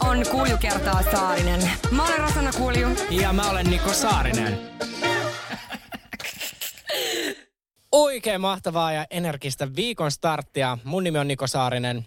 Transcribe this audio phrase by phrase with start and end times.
[0.00, 1.70] On Kulju kertaa Saarinen.
[1.90, 2.88] Mä olen Rosanna Kulju.
[3.10, 4.58] Ja mä olen Niko Saarinen.
[7.92, 10.78] Oikein mahtavaa ja energistä viikon starttia.
[10.84, 12.06] Mun nimi on Niko Saarinen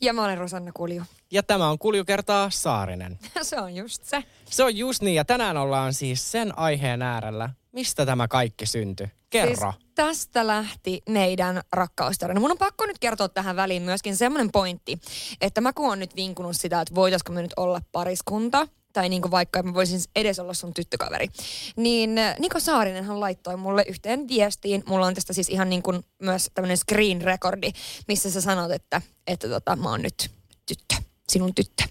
[0.00, 1.02] Ja mä olen Rosanna Kulju.
[1.30, 3.18] ja tämä on Kulju kertaa Saarinen.
[3.42, 4.24] Se on just se.
[4.50, 9.06] Se on just niin ja tänään ollaan siis sen aiheen äärellä, mistä tämä kaikki syntyi.
[9.30, 9.72] Kerro.
[9.72, 12.40] Siis tästä lähti meidän rakkaustarina.
[12.40, 15.00] Mun on pakko nyt kertoa tähän väliin myöskin semmoinen pointti,
[15.40, 19.22] että mä kun oon nyt vinkunut sitä, että voitaisko me nyt olla pariskunta, tai niin
[19.22, 21.28] kuin vaikka mä voisin edes olla sun tyttökaveri.
[21.76, 24.82] Niin Niko Saarinenhan laittoi mulle yhteen viestiin.
[24.86, 27.72] Mulla on tästä siis ihan niin kuin myös tämmöinen screen recordi,
[28.08, 30.30] missä sä sanot, että, että tota, mä oon nyt
[30.66, 30.94] tyttö,
[31.28, 31.84] sinun tyttö.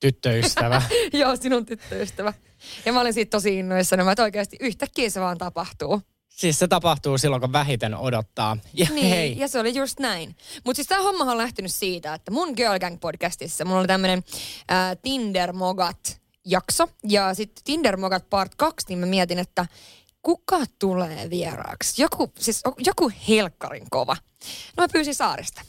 [0.00, 0.82] Tyttöystävä.
[1.12, 2.32] Joo, sinun tyttöystävä.
[2.84, 6.02] Ja mä olin siitä tosi innoissani, että oikeasti yhtäkkiä se vaan tapahtuu.
[6.28, 8.56] siis se tapahtuu silloin, kun vähiten odottaa.
[8.72, 10.36] Ja Niin, hei, ja se oli just näin.
[10.64, 14.24] Mutta siis tämä homma on lähtenyt siitä, että mun Girl Gang podcastissa mulla oli tämmönen
[14.72, 16.88] äh, Tinder Mogat jakso.
[17.08, 19.66] Ja sitten Tinder Mogat part 2, niin mä mietin, että
[20.22, 22.02] kuka tulee vieraaksi?
[22.02, 24.16] Joku, siis joku helkkarin kova.
[24.76, 25.62] No mä pyysin Saarista.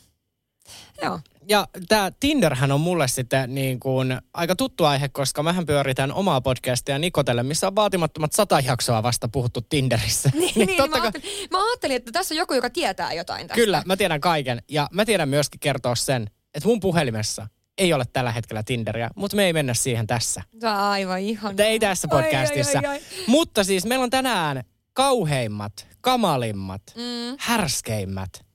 [1.02, 1.20] Joo.
[1.50, 6.42] Ja tämä Tinderhän on mulle sitten niin kuin aika tuttu aihe, koska mähän pyöritän omaa
[6.42, 10.30] podcastia Nikotelle, missä on vaatimattomat sata jaksoa vasta puhuttu Tinderissä.
[10.36, 13.48] Niin, niin, niin totta mä, ajattelin, mä ajattelin, että tässä on joku, joka tietää jotain
[13.48, 13.56] tästä.
[13.56, 14.62] Kyllä, mä tiedän kaiken.
[14.70, 19.36] Ja mä tiedän myöskin kertoa sen, että mun puhelimessa ei ole tällä hetkellä Tinderiä, mutta
[19.38, 20.42] me ei mennä siihen tässä.
[20.90, 21.52] Aivan ihan.
[21.52, 22.80] Mutta ei tässä podcastissa.
[22.80, 23.26] Ai, ai, ai, ai.
[23.28, 28.46] Mutta siis meillä on tänään kauheimmat, kamalimmat, Mm, härskeimmät,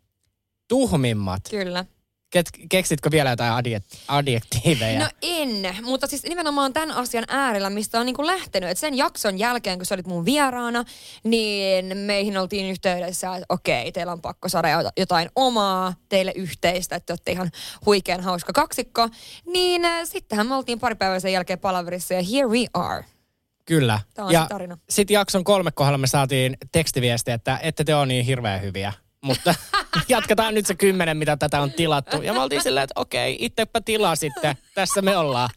[0.69, 1.43] tuhmimmat.
[1.51, 1.85] kyllä.
[2.31, 5.01] Ket, keksitkö vielä jotain adjek- adjektiiveja?
[5.01, 8.71] No en, mutta siis nimenomaan tämän asian äärellä, mistä on niinku lähtenyt.
[8.71, 10.85] Et sen jakson jälkeen, kun sä olit mun vieraana,
[11.25, 16.97] niin meihin oltiin yhteydessä, että okei, teillä on pakko saada jota- jotain omaa, teille yhteistä,
[16.97, 17.51] että te olette ihan
[17.87, 19.09] huikean hauska kaksikko.
[19.47, 23.05] Niin äh, sittenhän me oltiin pari päivää sen jälkeen palaverissa ja here we are.
[23.65, 24.01] Kyllä.
[24.15, 24.79] Tämä on ja se tarina.
[24.91, 28.93] sitten jakson kolme kohdalla me saatiin tekstiviesti, että ette te ole niin hirveän hyviä.
[29.25, 29.55] Mutta
[30.09, 32.23] jatketaan nyt se kymmenen, mitä tätä on tilattu.
[32.23, 34.57] Ja me oltiin silleen, että okei, itsepä tilaa sitten.
[34.75, 35.49] Tässä me ollaan.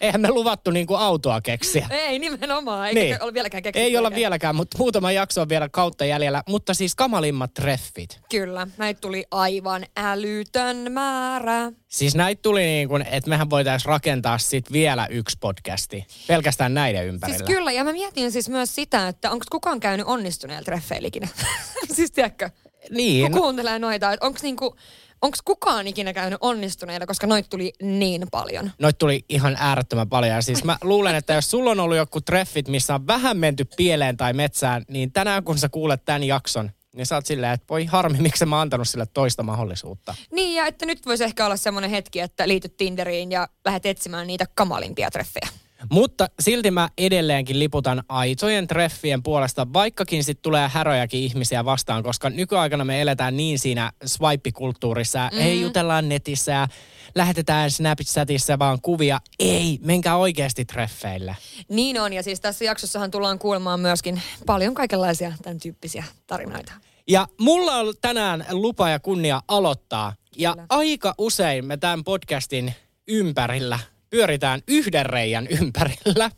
[0.00, 1.86] Eihän me luvattu niinku autoa keksiä.
[1.90, 3.22] Ei nimenomaan, eikä Niin.
[3.22, 3.86] ole vieläkään keksitty.
[3.86, 6.42] Ei olla vieläkään, mutta muutama jakso on vielä kautta jäljellä.
[6.48, 8.20] Mutta siis kamalimmat treffit.
[8.30, 11.72] Kyllä, näitä tuli aivan älytön määrä.
[11.88, 16.06] Siis näitä tuli niin kuin, että mehän voitaisiin rakentaa sit vielä yksi podcasti.
[16.28, 17.38] Pelkästään näiden ympärillä.
[17.38, 21.28] Siis kyllä, ja mä mietin siis myös sitä, että onko kukaan käynyt onnistuneella treffeillä ikinä?
[21.96, 22.50] siis tiedätkö,
[22.90, 23.32] niin.
[23.32, 24.76] kun kuuntelee noita, että onko niinku,
[25.22, 28.70] onks kukaan ikinä käynyt onnistuneilla, koska noita tuli niin paljon.
[28.78, 30.34] Noit tuli ihan äärettömän paljon.
[30.34, 33.64] Ja siis mä luulen, että jos sulla on ollut joku treffit, missä on vähän menty
[33.76, 37.66] pieleen tai metsään, niin tänään kun sä kuulet tämän jakson, niin sä oot silleen, että
[37.70, 40.14] voi harmi, miksi mä antanut sille toista mahdollisuutta.
[40.32, 44.26] Niin, ja että nyt voisi ehkä olla semmoinen hetki, että liityt Tinderiin ja lähdet etsimään
[44.26, 45.48] niitä kamalimpia treffejä.
[45.90, 52.30] Mutta silti mä edelleenkin liputan aitojen treffien puolesta, vaikkakin sit tulee häröjäkin ihmisiä vastaan, koska
[52.30, 55.46] nykyaikana me eletään niin siinä swipe-kulttuurissa, mm-hmm.
[55.46, 56.68] ei jutellaan netissä ja
[57.14, 59.20] lähetetään Snapchatissa vaan kuvia.
[59.38, 61.36] Ei, menkää oikeasti treffeille.
[61.68, 66.72] Niin on, ja siis tässä jaksossahan tullaan kuulemaan myöskin paljon kaikenlaisia tämän tyyppisiä tarinoita.
[67.08, 70.14] Ja mulla on tänään lupa ja kunnia aloittaa.
[70.36, 70.66] Ja Kyllä.
[70.68, 72.74] aika usein me tämän podcastin
[73.08, 73.78] ympärillä
[74.14, 76.30] pyöritään yhden reijän ympärillä.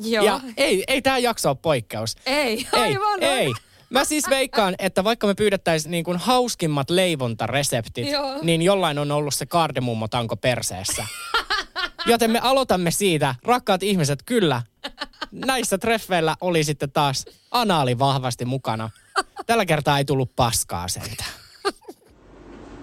[0.00, 0.24] Joo.
[0.24, 2.16] Ja ei, ei tämä jakso ole poikkeus.
[2.26, 3.22] Ei, Ei, aivan.
[3.22, 3.54] ei.
[3.90, 8.38] Mä siis veikkaan, että vaikka me pyydettäisiin niin kuin hauskimmat leivontareseptit, Joo.
[8.42, 11.06] niin jollain on ollut se kardemummotanko perseessä.
[12.06, 14.62] Joten me aloitamme siitä, rakkaat ihmiset, kyllä,
[15.32, 18.90] näissä treffeillä oli sitten taas anaali vahvasti mukana.
[19.46, 21.30] Tällä kertaa ei tullut paskaa sentään.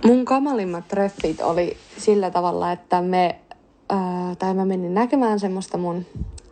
[0.05, 3.39] Mun kamalimmat treffit oli sillä tavalla, että me,
[3.89, 6.05] ää, tai mä menin näkemään semmoista mun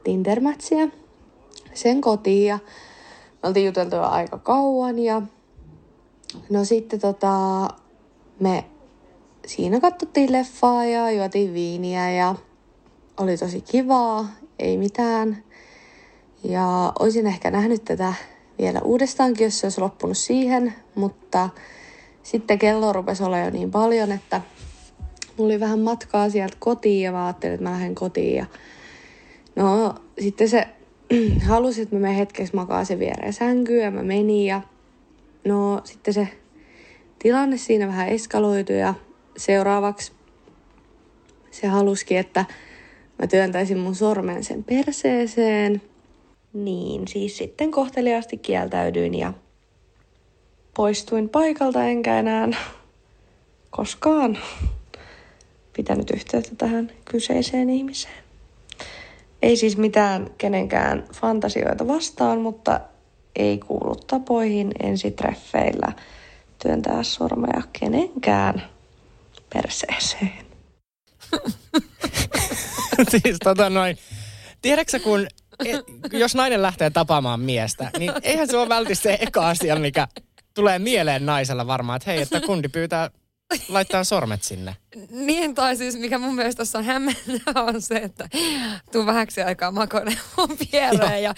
[0.04, 0.40] tinder
[1.74, 2.60] sen kotiin ja
[3.44, 5.22] me oltiin juteltu jo aika kauan ja
[6.50, 7.68] no sitten tota,
[8.40, 8.66] me
[9.48, 12.36] siinä katsottiin leffaa ja juotiin viiniä ja
[13.18, 14.28] oli tosi kivaa,
[14.60, 15.44] ei mitään.
[16.44, 18.14] Ja olisin ehkä nähnyt tätä
[18.58, 21.50] vielä uudestaankin, jos se olisi loppunut siihen, mutta
[22.24, 24.42] sitten kello rupesi olla jo niin paljon, että
[25.38, 28.36] mulla oli vähän matkaa sieltä kotiin ja mä ajattelin, että mä lähden kotiin.
[28.36, 28.46] Ja
[29.56, 30.68] no sitten se
[31.48, 34.62] halusi, että mä menen hetkeksi makaa sen viereen sänkyyn ja mä menin ja
[35.46, 36.28] no sitten se
[37.20, 38.94] tilanne siinä vähän eskaloitui ja
[39.38, 40.12] seuraavaksi
[41.52, 42.46] se haluski, että
[43.20, 45.82] mä työntäisin mun sormen sen perseeseen.
[46.54, 49.34] Niin, siis sitten kohteliaasti kieltäydyin ja
[50.76, 52.48] poistuin paikalta enkä enää
[53.70, 54.38] koskaan
[55.76, 58.24] pitänyt yhteyttä tähän kyseiseen ihmiseen.
[59.42, 62.80] Ei siis mitään kenenkään fantasioita vastaan, mutta
[63.36, 65.92] ei kuulu tapoihin ensitreffeillä
[66.64, 68.64] työntää sormea kenenkään
[69.54, 70.46] perseeseen.
[73.12, 73.98] siis tota noin,
[74.62, 75.28] tiedätkö kun,
[75.66, 75.74] e,
[76.12, 80.08] jos nainen lähtee tapaamaan miestä, niin eihän se ole välttämättä se eka asia, mikä
[80.54, 83.10] tulee mieleen naisella varmaan, että hei, että kundi pyytää
[83.68, 84.76] laittaa sormet sinne.
[85.10, 88.30] Niin, tai siis mikä mun mielestä tässä on hämmentävää on se, että
[88.92, 91.34] tuu vähäksi aikaa makoinen mun viereen ja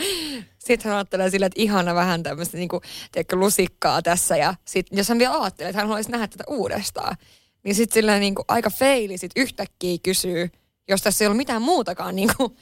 [0.59, 2.81] sitten hän ajattelee silleen, että ihana vähän tämmöistä niinku,
[3.11, 7.17] tiedätkö, lusikkaa tässä ja sit, jos hän vielä ajattelee, että hän haluaisi nähdä tätä uudestaan,
[7.63, 10.49] niin sitten silleen niinku aika feili sit yhtäkkiä kysyy,
[10.87, 12.57] jos tässä ei ole mitään muutakaan niinku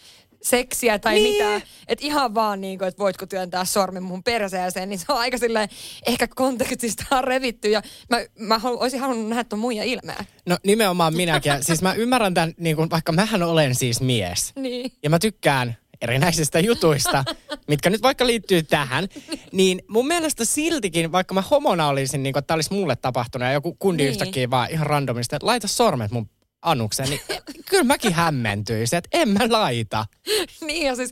[0.45, 1.31] seksiä tai niin.
[1.31, 1.61] mitään.
[1.87, 5.37] Että ihan vaan niin kuin, että voitko työntää sormen mun perseeseen, niin se on aika
[5.37, 5.69] silleen
[6.07, 10.25] ehkä kontekstista revitty ja mä, mä halu, olisin halunnut nähdä tuon muija ilmeä.
[10.45, 11.53] No nimenomaan minäkin.
[11.61, 14.51] siis mä ymmärrän tämän, niin kuin, vaikka mähän olen siis mies.
[14.55, 14.91] Niin.
[15.03, 17.23] Ja mä tykkään erinäisistä jutuista,
[17.67, 19.07] mitkä nyt vaikka liittyy tähän,
[19.51, 23.45] niin mun mielestä siltikin, vaikka mä homona olisin, niin kuin, että tämä olisi mulle tapahtunut
[23.45, 24.09] ja joku kundi niin.
[24.09, 26.29] yhtäkkiä vaan ihan randomista, että laita sormet mun
[26.65, 27.21] Anuksen, niin
[27.69, 30.05] kyllä mäkin hämmentyisin, että en mä laita.
[30.67, 31.11] niin ja siis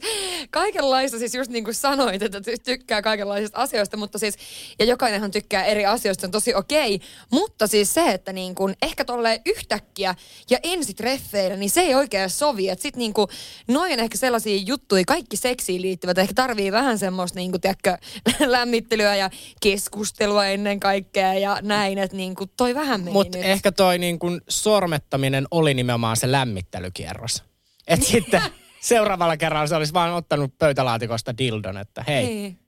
[0.51, 4.38] kaikenlaista, siis just niin kuin sanoit, että tykkää kaikenlaisista asioista, mutta siis,
[4.79, 7.00] ja jokainenhan tykkää eri asioista, on tosi okei,
[7.31, 10.15] mutta siis se, että niin kuin ehkä tolleen yhtäkkiä
[10.50, 13.27] ja ensitreffeillä, niin se ei oikein sovi, että sit niin kuin,
[13.67, 17.97] noin ehkä sellaisia juttuja, kaikki seksiin liittyvät, ehkä tarvii vähän semmoista niin kuin, tiedätkö,
[18.45, 19.29] lämmittelyä ja
[19.61, 24.19] keskustelua ennen kaikkea ja näin, että niin kuin toi vähän meni Mutta ehkä toi niin
[24.19, 27.43] kuin sormettaminen oli nimenomaan se lämmittelykierros.
[27.87, 28.41] Että sitten
[28.81, 32.59] seuraavalla kerralla se olisi vaan ottanut pöytälaatikosta dildon, että hei, Niin.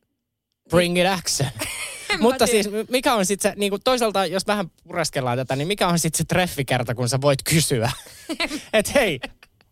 [0.70, 1.50] bring it action.
[2.20, 5.88] Mutta siis mikä on sitten se, niin kuin toisaalta jos vähän pureskellaan tätä, niin mikä
[5.88, 7.92] on sitten se treffikerta, kun sä voit kysyä,
[8.74, 9.20] että hei,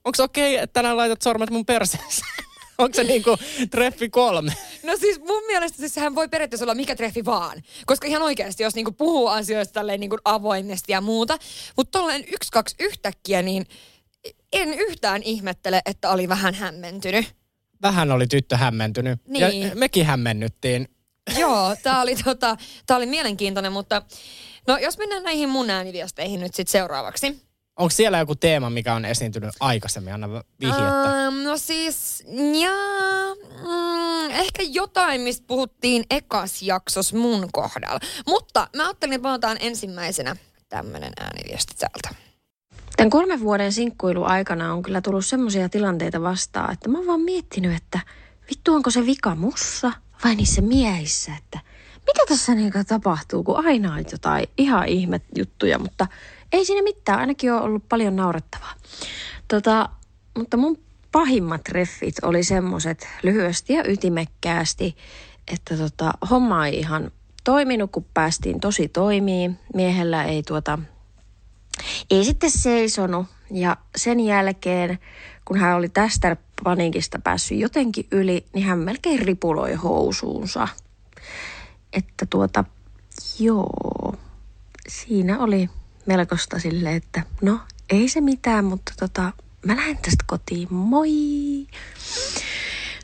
[0.04, 2.46] onko okei, okay, että tänään laitat sormet mun perseeseen?
[2.78, 3.38] Onko se niinku
[3.72, 4.54] treffi kolme?
[4.84, 7.62] No siis mun mielestä siis sehän voi periaatteessa olla mikä treffi vaan.
[7.86, 11.38] Koska ihan oikeasti, jos niinku puhuu asioista tälleen niinku avoimesti ja muuta.
[11.78, 13.66] Mutta tolleen yksi, kaksi yhtäkkiä, niin
[14.54, 17.26] en yhtään ihmettele, että oli vähän hämmentynyt.
[17.82, 19.20] Vähän oli tyttö hämmentynyt.
[19.28, 19.62] Niin.
[19.62, 20.88] Ja mekin hämmennyttiin.
[21.38, 24.02] Joo, tää oli, tota, tää oli mielenkiintoinen, mutta
[24.68, 27.42] no jos mennään näihin mun ääniviesteihin nyt sitten seuraavaksi.
[27.80, 30.14] Onko siellä joku teema, mikä on esiintynyt aikaisemmin?
[30.14, 30.30] Anna
[30.60, 31.28] vihjettä.
[31.28, 32.24] Um, no siis,
[32.62, 38.00] jaa, mm, ehkä jotain, mistä puhuttiin ekas jaksos mun kohdalla.
[38.28, 40.36] Mutta mä ajattelin, että otetaan ensimmäisenä
[40.70, 42.24] tämmönen ääniviesti täältä.
[42.98, 47.22] Tämän kolmen vuoden sinkkuilu aikana on kyllä tullut semmoisia tilanteita vastaan, että mä oon vaan
[47.22, 48.00] miettinyt, että
[48.50, 49.92] vittu onko se vika mussa
[50.24, 51.60] vai niissä miehissä, että
[52.08, 56.08] mitä tässä niinku tapahtuu, kun aina on jotain ihan ihme juttuja, mutta
[56.54, 58.74] ei siinä mitään, ainakin on ollut paljon naurettavaa.
[59.48, 59.90] Tota,
[60.38, 60.78] mutta mun
[61.12, 64.96] pahimmat treffit oli semmoset lyhyesti ja ytimekkäästi,
[65.54, 67.12] että tota, homma ei ihan
[67.44, 69.52] toiminut, kun päästiin tosi toimii.
[69.74, 70.80] Miehellä ei tuota,
[72.12, 75.00] ei sitten seisonut ja sen jälkeen,
[75.46, 80.68] kun hän oli tästä paniikista päässyt jotenkin yli, niin hän melkein ripuloi housuunsa.
[81.94, 82.64] Että tuota,
[83.40, 84.16] joo,
[84.88, 85.70] siinä oli
[86.06, 89.32] melkoista silleen, että no ei se mitään, mutta tota,
[89.66, 91.10] mä lähden tästä kotiin, moi!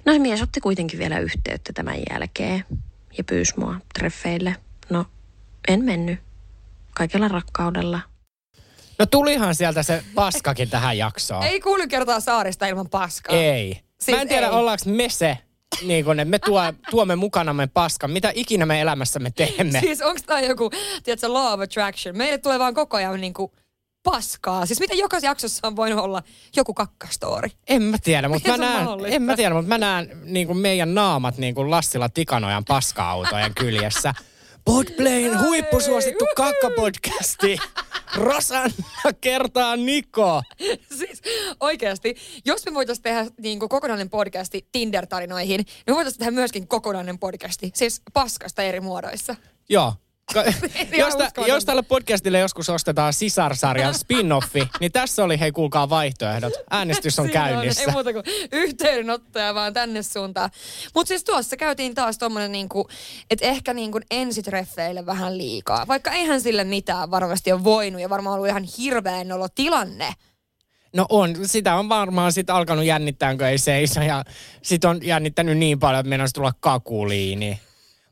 [0.05, 2.65] No mies otti kuitenkin vielä yhteyttä tämän jälkeen
[3.17, 4.55] ja pyysi mua treffeille.
[4.89, 5.05] No,
[5.67, 6.19] en mennyt.
[6.95, 7.99] Kaikella rakkaudella.
[8.99, 11.43] No tulihan sieltä se paskakin tähän jaksoon.
[11.43, 13.35] Ei kuulu kertaa saarista ilman paskaa.
[13.35, 13.81] Ei.
[14.01, 14.53] Siis Mä en tiedä, ei.
[14.53, 15.37] ollaanko me se,
[15.81, 18.11] niin kun, me tuo, tuomme mukanamme paskan.
[18.11, 19.79] Mitä ikinä me elämässämme teemme.
[19.79, 20.71] Siis onko tämä joku,
[21.03, 22.17] tiedätkö, law of attraction?
[22.17, 23.53] Meille tulee vaan koko ajan niinku
[24.03, 24.65] paskaa.
[24.65, 26.23] Siis miten jokaisessa jaksossa on voinut olla
[26.55, 27.49] joku kakkastoori?
[27.67, 30.95] En mä tiedä, mutta mä näen, en mä tiedä, mutta mä näen niin kuin meidän
[30.95, 34.13] naamat niin kuin Lassila Tikanojan paska-autojen kyljessä.
[34.69, 37.57] Podplayn huippusuosittu kakkapodcasti.
[38.15, 40.41] Rosanna kertaa Niko.
[40.97, 41.21] siis
[41.59, 46.67] oikeasti, jos me voitaisiin tehdä niin kuin kokonainen podcasti Tinder-tarinoihin, niin me voitaisiin tehdä myöskin
[46.67, 49.35] kokonainen podcasti, siis paskasta eri muodoissa.
[49.69, 49.93] Joo,
[50.33, 50.53] Ka- jos,
[51.15, 51.47] tä- uskomatonta.
[51.47, 56.53] jos tälle podcastille joskus ostetaan sisarsarjan spin-offi, niin tässä oli hei kuulkaa vaihtoehdot.
[56.69, 57.81] Äänestys on Siinä käynnissä.
[57.81, 60.49] ei muuta kuin yhteydenottoja vaan tänne suuntaan.
[60.95, 62.89] Mutta siis tuossa käytiin taas tommonen niinku,
[63.29, 65.87] että ehkä niinku ensitreffeille vähän liikaa.
[65.87, 70.13] Vaikka eihän sille mitään varmasti ole voinut ja varmaan ollut ihan hirveän olo tilanne.
[70.95, 74.01] No on, sitä on varmaan sit alkanut jännittää, kun ei seiso.
[74.01, 74.23] Ja
[74.61, 77.59] sit on jännittänyt niin paljon, että meinasi tulla kakuliini.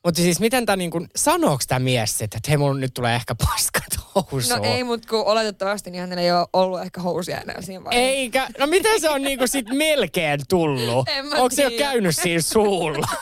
[0.06, 3.36] Mutta siis miten tämä niinku, sanooks tämä mies sit, että hei mulla nyt tulee ehkä
[3.36, 3.84] paskat
[4.16, 4.62] housuun?
[4.62, 8.10] No ei, mutta kun oletettavasti niin hänellä ei ole ollut ehkä housuja enää siinä vaiheessa.
[8.10, 11.10] Eikä, no miten se on niinku sit melkein tullut?
[11.18, 13.08] En mä Onko se jo käynyt siinä suulla?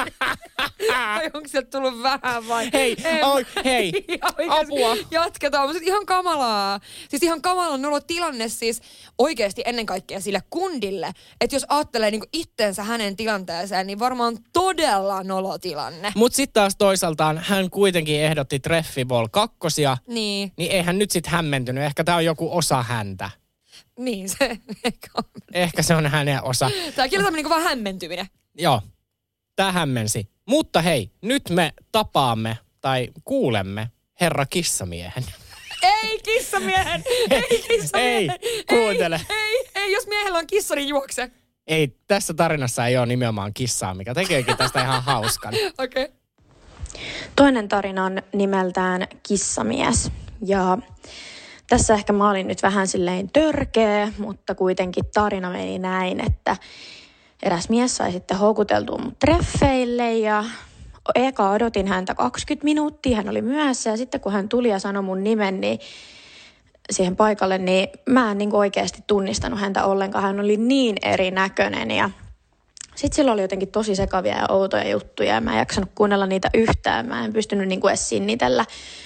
[1.34, 2.70] Onko sieltä tullut vähän vai?
[2.72, 3.92] Hei, En oi, hei,
[4.60, 4.96] apua.
[5.10, 6.80] Jatketaan, mutta ihan kamalaa.
[7.08, 8.80] Siis ihan kamalaa nolo tilanne siis
[9.18, 11.12] oikeasti ennen kaikkea sille kundille.
[11.40, 16.12] Että jos ajattelee niinku itteensä hänen tilanteeseen, niin varmaan todella nolo tilanne.
[16.16, 21.84] Mutta sitten taas toisaaltaan hän kuitenkin ehdotti Treffiball kakkosia, Niin, niin eihän nyt sitten hämmentynyt.
[21.84, 23.30] Ehkä tämä on joku osa häntä.
[23.98, 24.44] niin se
[24.84, 25.24] ehkä on.
[25.52, 26.70] Ehkä se on hänen osa.
[26.94, 28.26] Tää on niinku vaan hämmentyminen.
[28.58, 28.82] Joo,
[29.60, 30.30] tämä hämmensi.
[30.46, 33.90] Mutta hei, nyt me tapaamme tai kuulemme
[34.20, 35.24] herra kissamiehen.
[35.82, 37.04] Ei kissamiehen!
[37.30, 38.30] Ei kissamiehen!
[38.42, 39.20] Ei, kuuntele.
[39.30, 41.30] Ei, ei, ei, jos miehellä on kissa, niin juokse.
[41.66, 45.54] Ei, tässä tarinassa ei ole nimenomaan kissaa, mikä tekeekin tästä ihan hauskan.
[45.78, 46.04] Okei.
[46.04, 46.16] Okay.
[47.36, 50.10] Toinen tarina on nimeltään Kissamies.
[50.46, 50.78] Ja
[51.68, 56.56] tässä ehkä mä olin nyt vähän silleen törkeä, mutta kuitenkin tarina meni näin, että
[57.42, 60.44] eräs mies sai sitten houkuteltua mut treffeille ja
[61.14, 65.02] eka odotin häntä 20 minuuttia, hän oli myöhässä ja sitten kun hän tuli ja sanoi
[65.02, 65.78] mun nimen, niin
[66.90, 70.24] siihen paikalle, niin mä en niin oikeasti tunnistanut häntä ollenkaan.
[70.24, 72.10] Hän oli niin erinäköinen ja
[72.94, 76.50] sitten sillä oli jotenkin tosi sekavia ja outoja juttuja ja mä en jaksanut kuunnella niitä
[76.54, 77.06] yhtään.
[77.06, 78.64] Mä en pystynyt niinku edes sinnitellä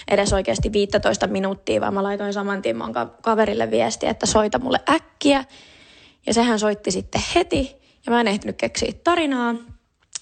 [0.08, 2.76] edes oikeasti 15 minuuttia, vaan mä laitoin saman tien
[3.22, 5.44] kaverille viestiä, että soita mulle äkkiä.
[6.26, 9.54] Ja sehän soitti sitten heti ja mä en ehtinyt keksiä tarinaa.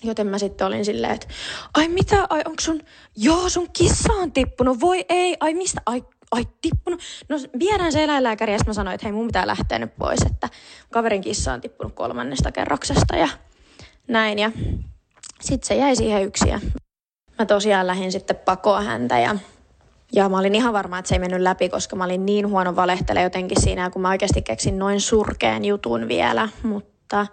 [0.04, 1.26] Joten mä sitten olin silleen, että
[1.74, 2.80] ai mitä, ai onko sun,
[3.16, 7.00] joo sun kissa on tippunut, voi ei, ai mistä, ai, ai tippunut.
[7.28, 10.48] No viedään se eläinlääkäri ja mä sanoin, että hei mun pitää lähteä nyt pois, että
[10.90, 13.28] kaverin kissa on tippunut kolmannesta kerroksesta ja
[14.08, 14.38] näin.
[14.38, 14.52] Ja
[15.40, 16.60] sitten se jäi siihen yksin ja
[17.38, 19.36] mä tosiaan lähdin sitten pakoa häntä ja
[20.14, 22.76] ja mä olin ihan varma, että se ei mennyt läpi, koska mä olin niin huono
[22.76, 26.48] valehtele jotenkin siinä, kun mä oikeasti keksin noin surkeen jutun vielä.
[26.62, 27.26] Mutta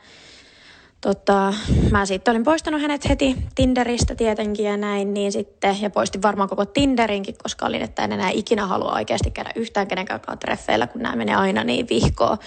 [1.01, 1.53] tota,
[1.91, 6.49] mä sitten olin poistanut hänet heti Tinderistä tietenkin ja näin, niin sitten, ja poistin varmaan
[6.49, 11.01] koko Tinderinkin, koska olin, että en enää ikinä halua oikeasti käydä yhtään kenenkään treffeillä, kun
[11.01, 12.37] nämä menee aina niin vihkoon.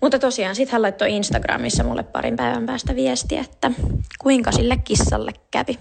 [0.00, 3.70] Mutta tosiaan sitten hän laittoi Instagramissa mulle parin päivän päästä viestiä, että
[4.18, 5.78] kuinka sille kissalle kävi.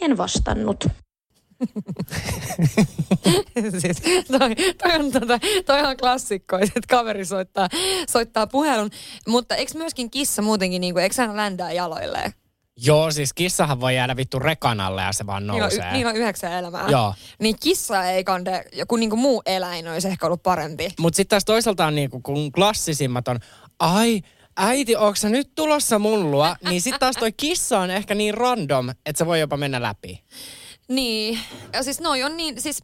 [0.00, 0.84] En vastannut.
[3.80, 3.96] siis
[4.38, 7.68] toi, toi, on, tota, toi on klassikko, että kaveri soittaa,
[8.08, 8.90] soittaa puhelun.
[9.28, 12.32] Mutta eikö myöskin kissa muutenkin, niin kuin, eikö hän ländää jaloilleen?
[12.76, 15.88] Joo, siis kissahan voi jäädä vittu rekan alle ja se vaan Niillä on, nousee.
[15.88, 16.88] y- niillä on yhdeksän elämää.
[16.88, 17.14] Joo.
[17.38, 20.88] Niin kissa ei kande, joku niinku muu eläin olisi ehkä ollut parempi.
[20.98, 23.40] Mutta sitten taas toisaalta on niinku, kun klassisimmat on,
[23.80, 24.20] ai,
[24.56, 26.56] äiti, onko sä nyt tulossa mun luo?
[26.68, 30.24] Niin sitten taas toi kissa on ehkä niin random, että se voi jopa mennä läpi.
[30.88, 31.38] Niin,
[31.72, 32.82] ja siis noi on niin, siis,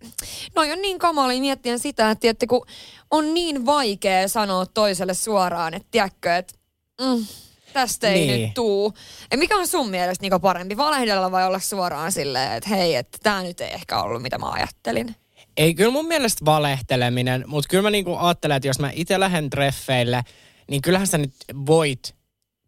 [0.56, 2.66] noi on niin kamali miettien sitä, että tiedätte, kun
[3.10, 6.54] on niin vaikea sanoa toiselle suoraan, että tiedätkö, että
[7.00, 7.26] mm,
[7.72, 8.42] tästä ei Niin.
[8.42, 8.94] nyt tuu.
[9.30, 13.18] Ja mikä on sun mielestä niinku parempi, valehdella vai olla suoraan silleen, että hei, että
[13.22, 15.16] tämä nyt ei ehkä ollut mitä mä ajattelin.
[15.56, 19.50] Ei kyllä mun mielestä valehteleminen, mutta kyllä mä niinku ajattelen, että jos mä itse lähden
[19.50, 20.22] treffeille,
[20.70, 21.34] niin kyllähän sä nyt
[21.66, 22.14] voit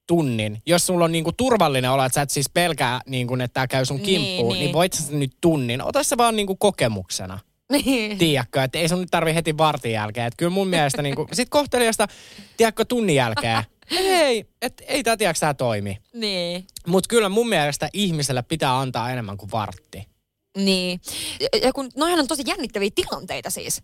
[0.07, 0.63] tunnin.
[0.67, 3.85] Jos sulla on niinku turvallinen olo, että sä et siis pelkää, niinku, että tää käy
[3.85, 4.65] sun Niin, kimppuun, niin, niin.
[4.65, 5.83] niin voit sä nyt tunnin.
[5.83, 7.39] Ota se vaan niinku kokemuksena.
[7.73, 8.19] Niin.
[8.19, 10.27] Tiedätkö, että ei sun nyt tarvi heti vartin jälkeen.
[10.27, 12.09] Että kyllä mun mielestä niinku, sit kohteliasta,
[12.57, 13.63] tiedätkö, tunnin jälkeen.
[13.91, 15.99] Ei, että ei tää tiedätkö tää toimi.
[16.15, 16.67] Niin.
[16.87, 20.09] Mutta kyllä mun mielestä ihmiselle pitää antaa enemmän kuin vartti.
[20.57, 21.01] Niin.
[21.41, 23.83] Ja, ja kun noihan on tosi jännittäviä tilanteita siis.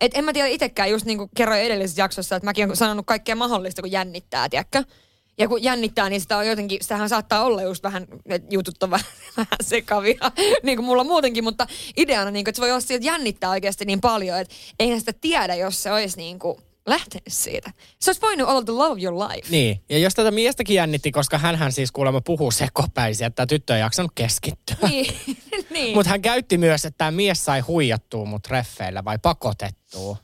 [0.00, 3.06] Et en mä tiedä itsekään, just niin kuin kerroin edellisessä jaksossa, että mäkin olen sanonut
[3.06, 4.84] kaikkea mahdollista, kun jännittää, tiedätkö?
[5.40, 8.90] Ja kun jännittää, niin sitä on jotenkin, sitähän saattaa olla just vähän, että jutut on
[8.90, 9.06] vähän,
[9.36, 10.30] vähän sekavia,
[10.62, 11.66] niin kuin mulla muutenkin, mutta
[11.96, 15.12] ideana, niin kuin, että se voi olla että jännittää oikeasti niin paljon, että eihän sitä
[15.20, 16.56] tiedä, jos se olisi niin kuin
[16.86, 17.70] lähtenyt siitä.
[18.00, 19.50] Se olisi voinut olla the love of your life.
[19.50, 23.74] Niin, ja jos tätä miestäkin jännitti, koska hän siis kuulemma puhuu sekopäisiä, että tämä tyttö
[23.74, 24.76] ei jaksanut keskittyä.
[24.88, 25.16] Niin,
[25.70, 25.94] niin.
[25.94, 30.16] Mutta hän käytti myös, että tämä mies sai huijattua mut treffeillä vai pakotettua.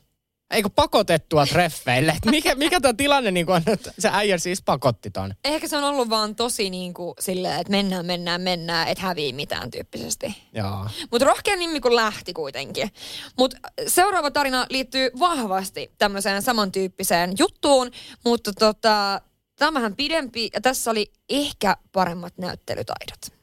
[0.51, 2.11] Eikö pakotettua treffeille?
[2.11, 5.33] Et mikä, mikä tämä tilanne niin on, että se äijä siis pakotti ton?
[5.45, 9.33] Ehkä se on ollut vaan tosi niin kuin silleen, että mennään, mennään, mennään, et hävii
[9.33, 10.37] mitään tyyppisesti.
[10.53, 10.87] Joo.
[11.11, 12.89] Mutta rohkea nimi kun lähti kuitenkin.
[13.37, 17.91] Mutta seuraava tarina liittyy vahvasti tämmöiseen samantyyppiseen juttuun,
[18.25, 19.21] mutta tota,
[19.55, 23.37] tämä on vähän pidempi ja tässä oli ehkä paremmat näyttelytaidot.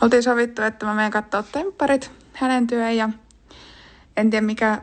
[0.00, 3.08] Oltiin sovittu, että mä menen katsoa tempparit hänen työn ja
[4.16, 4.82] en tiedä mikä,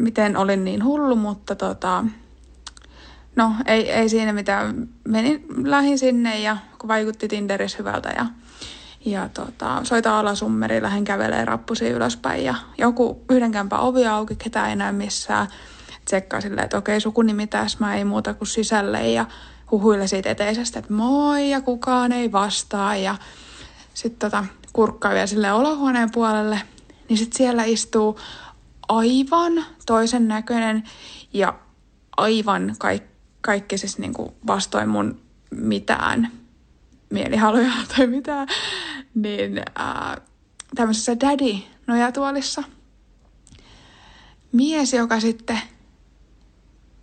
[0.00, 2.04] miten olin niin hullu, mutta tota,
[3.36, 4.88] no ei, ei siinä mitään.
[5.04, 8.26] Menin, lähin sinne ja kun vaikutti Tinderissä hyvältä ja,
[9.04, 14.70] ja tota, soita alasummeri, lähden kävelee rappusi ylöspäin ja joku yhden kämpän ovi auki, ketään
[14.70, 15.46] ei näy missään.
[16.04, 19.26] Tsekkaa silleen, että okei, sukunimi tässä, mä ei muuta kuin sisälle ja
[19.70, 23.14] huhuille siitä eteisestä, että moi ja kukaan ei vastaa ja
[23.94, 26.60] sitten tota, kurkkaa vielä sille olohuoneen puolelle,
[27.08, 28.18] niin sitten siellä istuu
[28.98, 30.82] aivan toisen näköinen
[31.32, 31.58] ja
[32.16, 33.02] aivan kaik,
[33.40, 35.20] kaikki siis niinku vastoin mun
[35.50, 36.32] mitään
[37.10, 38.48] mielihaluja tai mitään,
[39.14, 40.20] niin ää,
[40.74, 42.62] tämmöisessä daddy-nojatuolissa
[44.52, 45.60] mies, joka sitten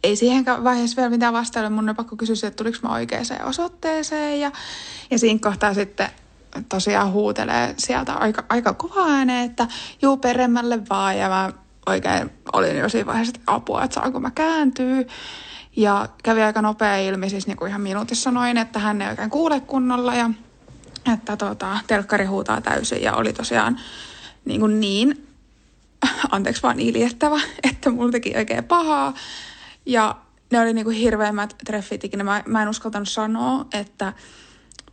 [0.03, 1.69] ei siihen vaiheessa vielä mitään vastailla.
[1.69, 4.39] Mun on pakko kysyä, että tuliko mä oikeaan osoitteeseen.
[4.39, 4.51] Ja,
[5.12, 6.10] ja siinä kohtaa sitten
[6.69, 9.67] tosiaan huutelee sieltä aika, aika kova ääneen, että
[10.01, 11.17] juu peremmälle vaan.
[11.17, 11.53] Ja mä
[11.89, 15.08] oikein olin jo siinä vaiheessa, että apua, että saanko mä kääntyy.
[15.75, 19.29] Ja kävi aika nopea ilmi, siis niin kuin ihan minuutissa noin, että hän ei oikein
[19.29, 20.29] kuule kunnolla ja
[21.13, 23.79] että tota, telkkari huutaa täysin ja oli tosiaan
[24.46, 25.27] niin, kuin niin
[26.31, 29.13] anteeksi vaan iljettävä, että mulla teki oikein pahaa.
[29.86, 30.15] Ja
[30.51, 32.24] ne oli niinku hirveimmät treffit ikinä.
[32.24, 34.13] Mä, mä en uskaltanut sanoa, että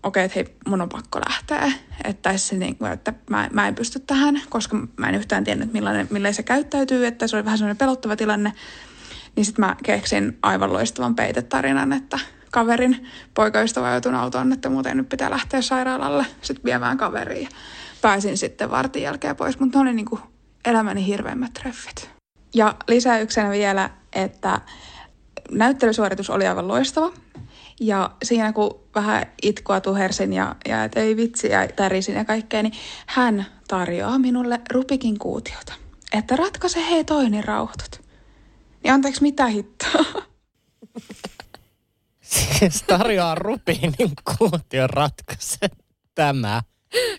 [0.07, 1.73] okei, että hei, mun on pakko lähteä.
[2.05, 6.09] Että, se niinku, että mä, mä en pysty tähän, koska mä en yhtään tiennyt, millainen,
[6.11, 7.07] millainen se käyttäytyy.
[7.07, 8.53] Että se oli vähän semmoinen pelottava tilanne.
[9.37, 12.19] Niin sitten mä keksin aivan loistavan peitetarinan, että
[12.51, 17.49] kaverin poikaystävä joutui autoon, että muuten nyt pitää lähteä sairaalalle sitten viemään kaveriin.
[18.03, 20.21] Pääsin sitten vartin jälkeen pois, mutta ne oli niinku
[20.65, 22.11] elämäni hirveimmät treffit.
[22.55, 24.61] Ja lisäyksenä vielä, että
[25.51, 27.13] näyttelysuoritus oli aivan loistava.
[27.81, 32.63] Ja siinä kun vähän itkua tuhersin ja, ja et ei vitsi ja tärisin ja kaikkea,
[32.63, 32.75] niin
[33.07, 35.73] hän tarjoaa minulle Rubikin kuutiota.
[36.13, 38.03] Että ratkaise hei toi, niin rauhoitut.
[38.85, 40.05] Niin anteeksi, mitä hittoa?
[42.21, 45.67] Siis tarjoaa Rubinin kuution ratkaise
[46.15, 46.63] tämä.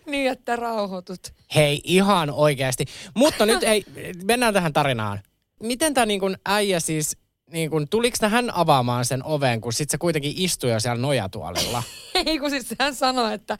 [0.06, 1.20] Niin, että rauhoitut.
[1.56, 2.86] Hei, ihan oikeasti.
[3.13, 3.86] Mutta nyt hei,
[4.24, 5.20] mennään tähän tarinaan.
[5.63, 7.17] Miten tämä niin äijä siis
[7.52, 11.84] niin kun, tuliko hän avaamaan sen oven, kun sit se kuitenkin istui jo siellä nojatuolilla?
[12.26, 13.58] Ei, kun siis hän sanoi, että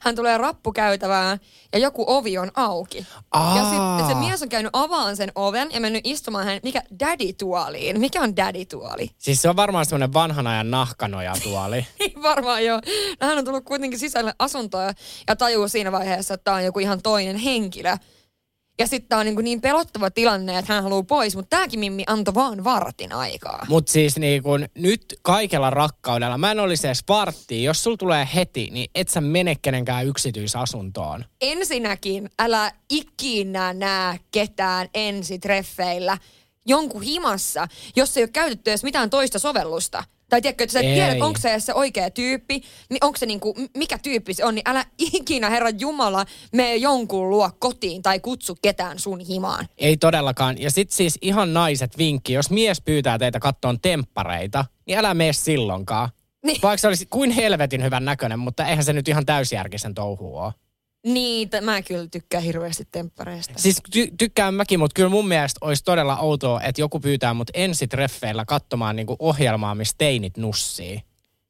[0.00, 1.38] hän tulee rappukäytävään
[1.72, 3.06] ja joku ovi on auki.
[3.30, 3.56] Aa.
[3.56, 7.98] Ja sitten se mies on käynyt avaan sen oven ja mennyt istumaan hän, mikä daddy-tuoliin.
[7.98, 9.10] Mikä on daddy-tuoli?
[9.18, 11.86] Siis se on varmaan semmoinen vanhan ajan nahkanojatuoli.
[11.98, 12.80] Niin varmaan joo.
[13.20, 14.92] No, hän on tullut kuitenkin sisälle asuntoa
[15.28, 17.96] ja tajuu siinä vaiheessa, että tämä on joku ihan toinen henkilö.
[18.78, 22.04] Ja sitten tämä on niin, niin pelottava tilanne, että hän haluaa pois, mutta tämäkin Mimmi
[22.06, 23.66] antoi vaan vartin aikaa.
[23.68, 27.62] Mutta siis niin kun, nyt kaikella rakkaudella, mä en olisi edes varttia.
[27.62, 31.24] Jos sul tulee heti, niin et sä mene kenenkään yksityisasuntoon.
[31.40, 36.18] Ensinnäkin älä ikinä näe ketään ensitreffeillä
[36.68, 40.04] jonkun himassa, jos ei ole käytetty edes mitään toista sovellusta.
[40.28, 40.94] Tai tiedätkö, että sä Ei.
[40.94, 44.68] tiedät, onko se se oikea tyyppi, niin onko se niinku, mikä tyyppi se on, niin
[44.68, 49.68] älä ikinä, Herran Jumala, mene jonkun luo kotiin tai kutsu ketään sun himaan.
[49.78, 50.60] Ei todellakaan.
[50.60, 55.32] Ja sit siis ihan naiset vinkki, jos mies pyytää teitä kattoon temppareita, niin älä mene
[55.32, 56.08] silloinkaan.
[56.46, 56.58] Niin.
[56.62, 60.52] Vaikka se olisi kuin helvetin hyvän näköinen, mutta eihän se nyt ihan täysjärkisen touhu ole.
[61.12, 63.54] Niin, t- mä kyllä tykkään hirveästi temppareista.
[63.56, 67.50] Siis ty- tykkään mäkin, mutta kyllä mun mielestä olisi todella outoa, että joku pyytää mut
[67.54, 71.02] ensitreffeillä katsomaan niinku ohjelmaa, missä teinit nussii.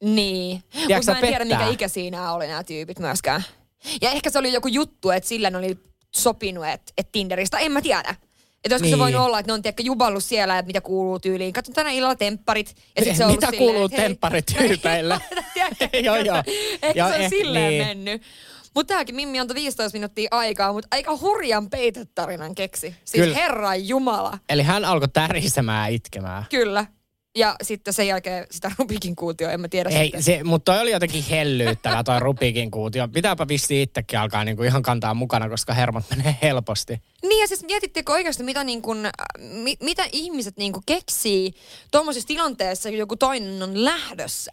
[0.03, 0.63] Niin.
[0.73, 1.59] Mutta mä en sä tiedä, pettää?
[1.59, 3.43] mikä ikä siinä oli nämä tyypit myöskään.
[4.01, 5.77] Ja ehkä se oli joku juttu, että sillä ne oli
[6.15, 8.15] sopinut, että, että Tinderistä, en mä tiedä.
[8.63, 8.93] Että olisiko niin.
[8.95, 11.53] se voinut olla, että ne on tiedäkö, juballut siellä, että mitä kuuluu tyyliin.
[11.53, 12.75] Katson tänä illalla tempparit.
[12.95, 15.19] Ja sit se on Mitä kuuluu tempparityypeille?
[15.53, 15.97] Tiedätkö?
[15.97, 16.37] Joo, joo.
[16.83, 17.87] Ehkä Joo, se on eh, silleen niin.
[17.87, 18.21] mennyt.
[18.75, 22.95] Mutta tämäkin Mimmi antoi 15 minuuttia aikaa, mutta aika hurjan peitetarinan keksi.
[23.05, 23.35] Siis Kyllä.
[23.35, 24.39] Herran Jumala.
[24.49, 26.45] Eli hän alkoi tärisemään itkemään.
[26.49, 26.85] Kyllä.
[27.37, 30.23] Ja sitten sen jälkeen sitä Rubikin kuutio, en mä tiedä Ei, sitten.
[30.23, 33.07] se, mutta toi oli jotenkin hellyyttävä toi Rubikin kuutio.
[33.07, 37.01] Pitääpä vissi itsekin alkaa niinku ihan kantaa mukana, koska hermot menee helposti.
[37.23, 41.51] Niin ja siis mietittekö oikeasti, mitä, niin kun, äh, mi, mitä ihmiset niin kun keksii
[41.91, 44.51] tuommoisessa tilanteessa, kun joku toinen on lähdössä?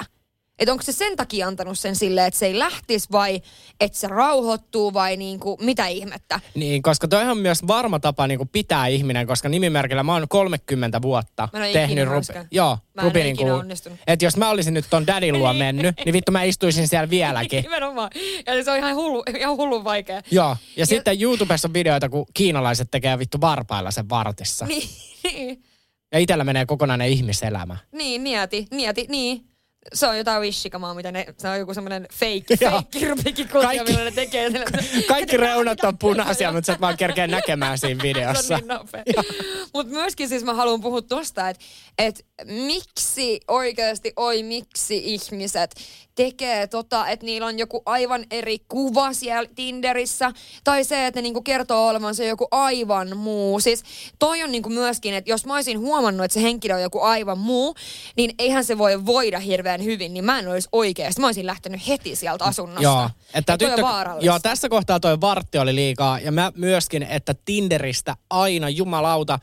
[0.58, 3.42] Että onko se sen takia antanut sen silleen, että se ei lähtisi vai
[3.80, 6.40] että se rauhoittuu vai niinku, mitä ihmettä?
[6.54, 10.28] Niin, koska toi on myös varma tapa niin kuin pitää ihminen, koska nimimerkillä mä oon
[10.28, 12.48] 30 vuotta Mä en tehnyt myöskään.
[12.50, 13.62] Joo, Mä ole niin kuin,
[14.06, 17.62] että jos mä olisin nyt ton dadin luo mennyt, niin vittu mä istuisin siellä vieläkin.
[17.64, 18.10] Nimenomaan.
[18.46, 20.22] Ja se on ihan hullu, ihan hullu vaikea.
[20.30, 24.66] Joo, ja, ja sitten YouTubessa on videoita, kun kiinalaiset tekee vittu varpailla sen vartissa.
[24.66, 24.88] Niin,
[25.24, 25.62] niin,
[26.12, 27.76] Ja itellä menee kokonainen ihmiselämä.
[27.92, 29.55] niin, nieti, nieti, niin.
[29.94, 32.70] Se on jotain wishikamaa, mitä ne, se on joku semmoinen fake, Joo.
[32.72, 34.50] fake rubikikultia, Kaikki- millä ne tekee.
[34.50, 38.54] sille- Kaikki reunat on punaisia, mutta sä et vaan kerkeä näkemään siinä Se videossa.
[38.54, 39.02] on niin nopea.
[39.74, 41.64] Mutta myöskin siis mä haluan puhua tosta, että
[41.98, 45.74] et miksi oikeasti, oi miksi ihmiset
[46.14, 50.32] tekee tota, että niillä on joku aivan eri kuva siellä Tinderissä,
[50.64, 53.60] tai se, että ne niinku kertoo olevansa joku aivan muu.
[53.60, 53.82] Siis
[54.18, 57.38] toi on niinku myöskin, että jos mä olisin huomannut, että se henkilö on joku aivan
[57.38, 57.74] muu,
[58.16, 61.20] niin eihän se voi voida hirveän hyvin, niin mä en olisi oikeasti.
[61.20, 62.82] Mä olisin lähtenyt heti sieltä asunnosta.
[62.82, 63.82] Joo, että Ja tyttö,
[64.20, 66.20] joo, tässä kohtaa toi vartti oli liikaa.
[66.20, 69.38] Ja mä myöskin, että Tinderistä aina jumalauta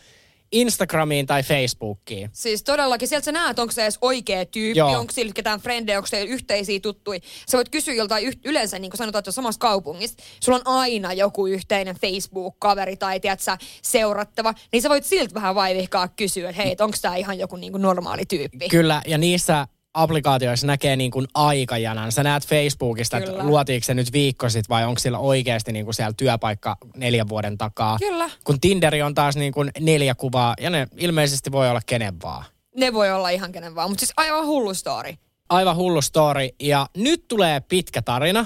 [0.53, 2.29] Instagramiin tai Facebookiin.
[2.33, 4.99] Siis todellakin, sieltä sä näet, onko se edes oikea tyyppi, Joo.
[4.99, 7.19] onko sillä ketään frendejä, onko se yhteisiä tuttui.
[7.49, 11.13] Sä voit kysyä joltain yh- yleensä, niin kuin sanotaan, että samassa kaupungissa, sulla on aina
[11.13, 16.61] joku yhteinen Facebook-kaveri tai tiedät sä, seurattava, niin sä voit siltä vähän vaivihkaa kysyä, että
[16.61, 18.69] hei, onko tämä ihan joku niin kuin normaali tyyppi.
[18.69, 22.11] Kyllä, ja niissä applikaatioissa näkee niin kuin aikajanan.
[22.11, 23.43] Sä näet Facebookista, että Kyllä.
[23.43, 27.57] luotiinko se nyt viikko sitten vai onko sillä oikeasti niin kuin siellä työpaikka neljän vuoden
[27.57, 27.97] takaa.
[27.99, 28.29] Kyllä.
[28.43, 32.45] Kun Tinderi on taas niin kuin neljä kuvaa ja ne ilmeisesti voi olla kenen vaan.
[32.75, 35.13] Ne voi olla ihan kenen vaan, mutta siis aivan hullu story.
[35.49, 36.49] Aivan hullu story.
[36.59, 38.45] Ja nyt tulee pitkä tarina.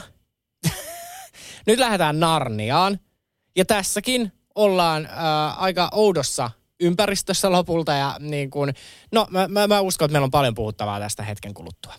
[1.67, 2.99] nyt lähdetään Narniaan.
[3.55, 7.93] Ja tässäkin ollaan äh, aika oudossa ympäristössä lopulta.
[7.93, 8.73] Ja niin kuin,
[9.11, 11.93] no mä, mä, mä uskon, että meillä on paljon puhuttavaa tästä hetken kuluttua.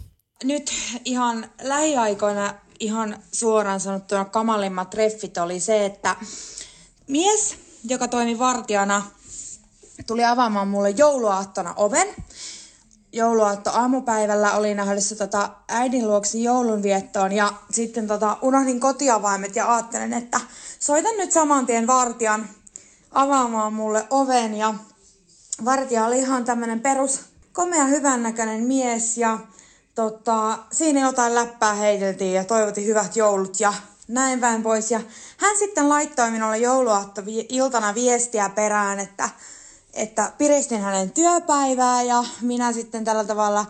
[0.44, 0.72] nyt
[1.04, 6.16] ihan lähiaikoina ihan suoraan sanottuna kamalimmat treffit oli se, että
[7.08, 9.02] mies, joka toimi vartijana,
[10.06, 12.08] tuli avaamaan mulle jouluaattona oven.
[13.12, 20.12] Jouluaatto aamupäivällä olin nähdessä tota äidin luoksi joulunviettoon ja sitten tota unohdin kotiavaimet ja ajattelin,
[20.12, 20.40] että
[20.80, 22.48] soitan nyt saman tien vartijan
[23.12, 24.74] avaamaan mulle oven ja
[25.64, 27.20] vartija oli ihan tämmönen perus
[27.52, 29.38] komea hyvännäköinen mies ja
[29.94, 33.74] tota, siinä jotain läppää heiteltiin ja toivotin hyvät joulut ja
[34.08, 34.90] näin päin pois.
[34.90, 35.00] Ja
[35.36, 39.30] hän sitten laittoi minulle jouluaatto iltana viestiä perään, että,
[39.94, 43.66] että piristin hänen työpäivää ja minä sitten tällä tavalla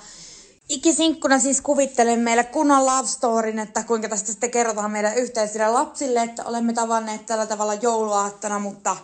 [0.68, 6.22] ikisinkkuna siis kuvittelin meille kunnon love storyn, että kuinka tästä sitten kerrotaan meidän yhteisille lapsille,
[6.22, 8.96] että olemme tavanneet tällä tavalla jouluaattona, mutta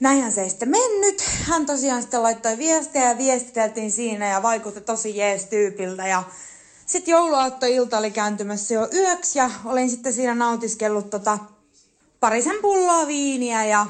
[0.00, 1.20] näinhän se ei sitten mennyt.
[1.20, 6.06] Hän tosiaan sitten laittoi viestiä ja viestiteltiin siinä ja vaikutti tosi jees tyypiltä.
[6.06, 6.22] Ja
[6.86, 11.38] sitten jouluaattoilta oli kääntymässä jo yöksi ja olin sitten siinä nautiskellut tota
[12.20, 13.86] parisen pulloa viiniä ja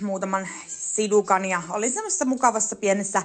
[0.00, 3.22] muutaman sidukan ja olin semmoisessa mukavassa pienessä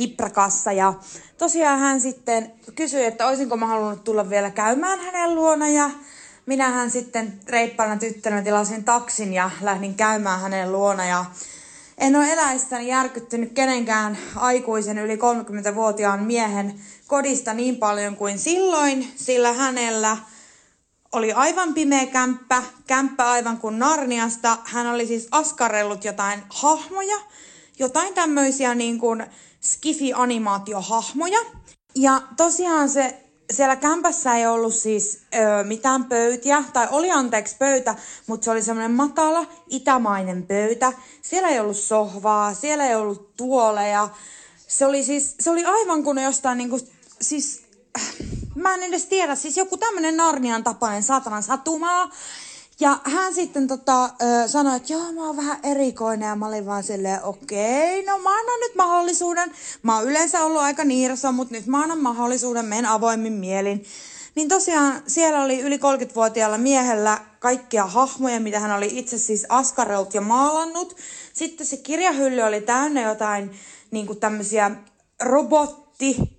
[0.00, 0.94] hiprakassa ja
[1.38, 5.68] tosiaan hän sitten kysyi, että olisinko mä halunnut tulla vielä käymään hänen luona.
[5.68, 5.90] Ja
[6.46, 11.06] minähän sitten reippaana tyttönä tilasin taksin ja lähdin käymään hänen luona.
[11.06, 11.24] Ja
[11.98, 19.52] en ole eläessäni järkyttynyt kenenkään aikuisen yli 30-vuotiaan miehen kodista niin paljon kuin silloin, sillä
[19.52, 20.16] hänellä
[21.12, 24.58] oli aivan pimeä kämppä, kämppä aivan kuin Narniasta.
[24.64, 27.16] Hän oli siis askarellut jotain hahmoja,
[27.78, 29.26] jotain tämmöisiä niin kuin
[29.60, 31.40] skifi-animaatiohahmoja.
[31.94, 37.94] Ja tosiaan se siellä kämpässä ei ollut siis ö, mitään pöytiä, tai oli anteeksi pöytä,
[38.26, 40.92] mutta se oli semmoinen matala itämainen pöytä.
[41.22, 44.08] Siellä ei ollut sohvaa, siellä ei ollut tuoleja.
[44.68, 46.80] Se oli siis, se oli aivan kuin jostain niinku,
[47.20, 47.62] siis,
[47.98, 48.14] äh,
[48.54, 52.10] mä en edes tiedä, siis joku tämmönen Narnian tapainen saatanan satumaa.
[52.80, 54.10] Ja hän sitten tota,
[54.46, 58.30] sanoi, että joo, mä oon vähän erikoinen ja mä olin vaan silleen, okei, no mä
[58.38, 59.52] annan nyt mahdollisuuden.
[59.82, 63.84] Mä oon yleensä ollut aika niirassa, mutta nyt mä annan mahdollisuuden, menen avoimin mielin.
[64.34, 70.14] Niin tosiaan siellä oli yli 30-vuotiaalla miehellä kaikkia hahmoja, mitä hän oli itse siis askarellut
[70.14, 70.96] ja maalannut.
[71.32, 73.50] Sitten se kirjahylly oli täynnä jotain
[73.90, 74.70] niin kuin tämmöisiä
[75.22, 76.37] robotti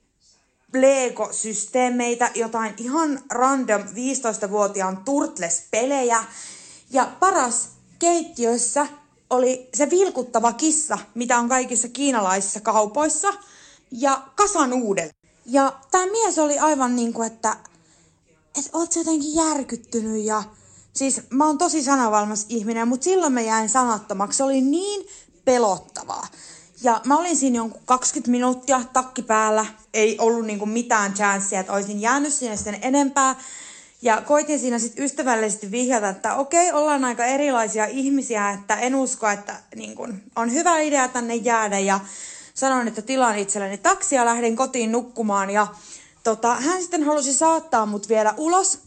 [0.74, 6.24] Lego-systeemeitä, jotain ihan random 15-vuotiaan Turtles-pelejä.
[6.92, 8.88] Ja paras keittiössä
[9.30, 13.34] oli se vilkuttava kissa, mitä on kaikissa kiinalaisissa kaupoissa,
[13.92, 15.10] ja kasanuudel.
[15.46, 17.58] Ja tämä mies oli aivan niin kuin, että
[18.60, 20.44] et oot jotenkin järkyttynyt ja
[20.94, 24.38] siis mä oon tosi sanavalmas ihminen, mutta silloin mä jäin sanattomaksi.
[24.38, 25.08] Se oli niin
[25.46, 26.28] pelottavaa.
[26.84, 29.66] Ja mä olin siinä jonkun 20 minuuttia takki päällä.
[29.94, 33.36] Ei ollut niinku mitään chanssia, että olisin jäänyt sinne sen enempää.
[34.02, 39.30] Ja koitin siinä sitten ystävällisesti vihjata, että okei, ollaan aika erilaisia ihmisiä, että en usko,
[39.30, 41.80] että niin kun, on hyvä idea tänne jäädä.
[41.80, 42.00] Ja
[42.54, 45.50] sanoin, että tilaan itselleni taksia, lähden kotiin nukkumaan.
[45.50, 45.68] Ja
[46.24, 48.80] tota, hän sitten halusi saattaa mut vielä ulos.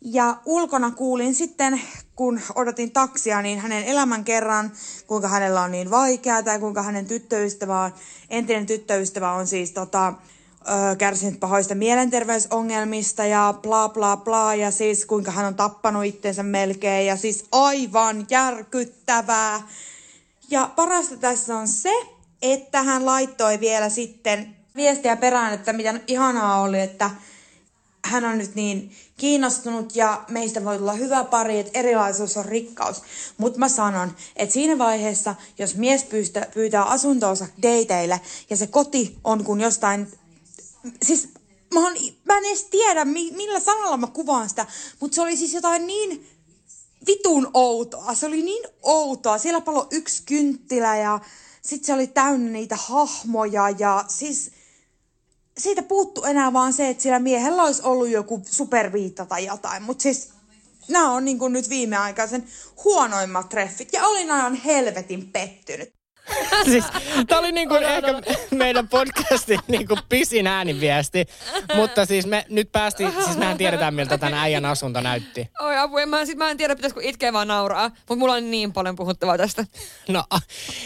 [0.00, 1.80] Ja ulkona kuulin sitten,
[2.18, 4.72] kun odotin taksia, niin hänen elämän kerran,
[5.06, 7.92] kuinka hänellä on niin vaikeaa tai kuinka hänen tyttöystävä on,
[8.30, 15.06] entinen tyttöystävä on siis tota, ö, kärsinyt pahoista mielenterveysongelmista ja bla bla bla ja siis
[15.06, 19.62] kuinka hän on tappanut itsensä melkein ja siis aivan järkyttävää.
[20.50, 21.92] Ja parasta tässä on se,
[22.42, 27.10] että hän laittoi vielä sitten viestiä perään, että mitä ihanaa oli, että
[28.04, 33.02] hän on nyt niin kiinnostunut ja meistä voi tulla hyvä pari, että erilaisuus on rikkaus.
[33.38, 39.18] Mutta mä sanon, että siinä vaiheessa, jos mies pyytää, pyytää asuntoonsa dateille ja se koti
[39.24, 40.12] on kun jostain,
[41.02, 41.28] siis
[41.74, 41.92] mä, oon,
[42.24, 44.66] mä en edes tiedä mi, millä sanalla mä kuvaan sitä,
[45.00, 46.26] mutta se oli siis jotain niin
[47.06, 48.14] vitun outoa.
[48.14, 49.38] Se oli niin outoa.
[49.38, 51.20] Siellä palo yksi kynttilä ja
[51.62, 54.50] sitten se oli täynnä niitä hahmoja ja siis
[55.58, 59.82] siitä puuttu enää vaan se, että sillä miehellä olisi ollut joku superviitta tai jotain.
[59.82, 60.30] Mutta siis
[60.88, 62.44] nämä on niin nyt viimeaikaisen
[62.84, 65.97] huonoimmat treffit ja olin aivan helvetin pettynyt.
[66.70, 66.84] siis,
[67.26, 68.14] tämä oli niinku ehkä
[68.50, 71.26] meidän podcastin niinku pisin ääniviesti.
[71.74, 75.50] Mutta siis me nyt päästiin, siis mehän tiedetään miltä tämän äijän asunto näytti.
[75.60, 78.50] Oi apu, en mä, sit mä en tiedä pitäisikö itkeä vaan nauraa, mutta mulla on
[78.50, 79.64] niin paljon puhuttavaa tästä.
[80.08, 80.24] No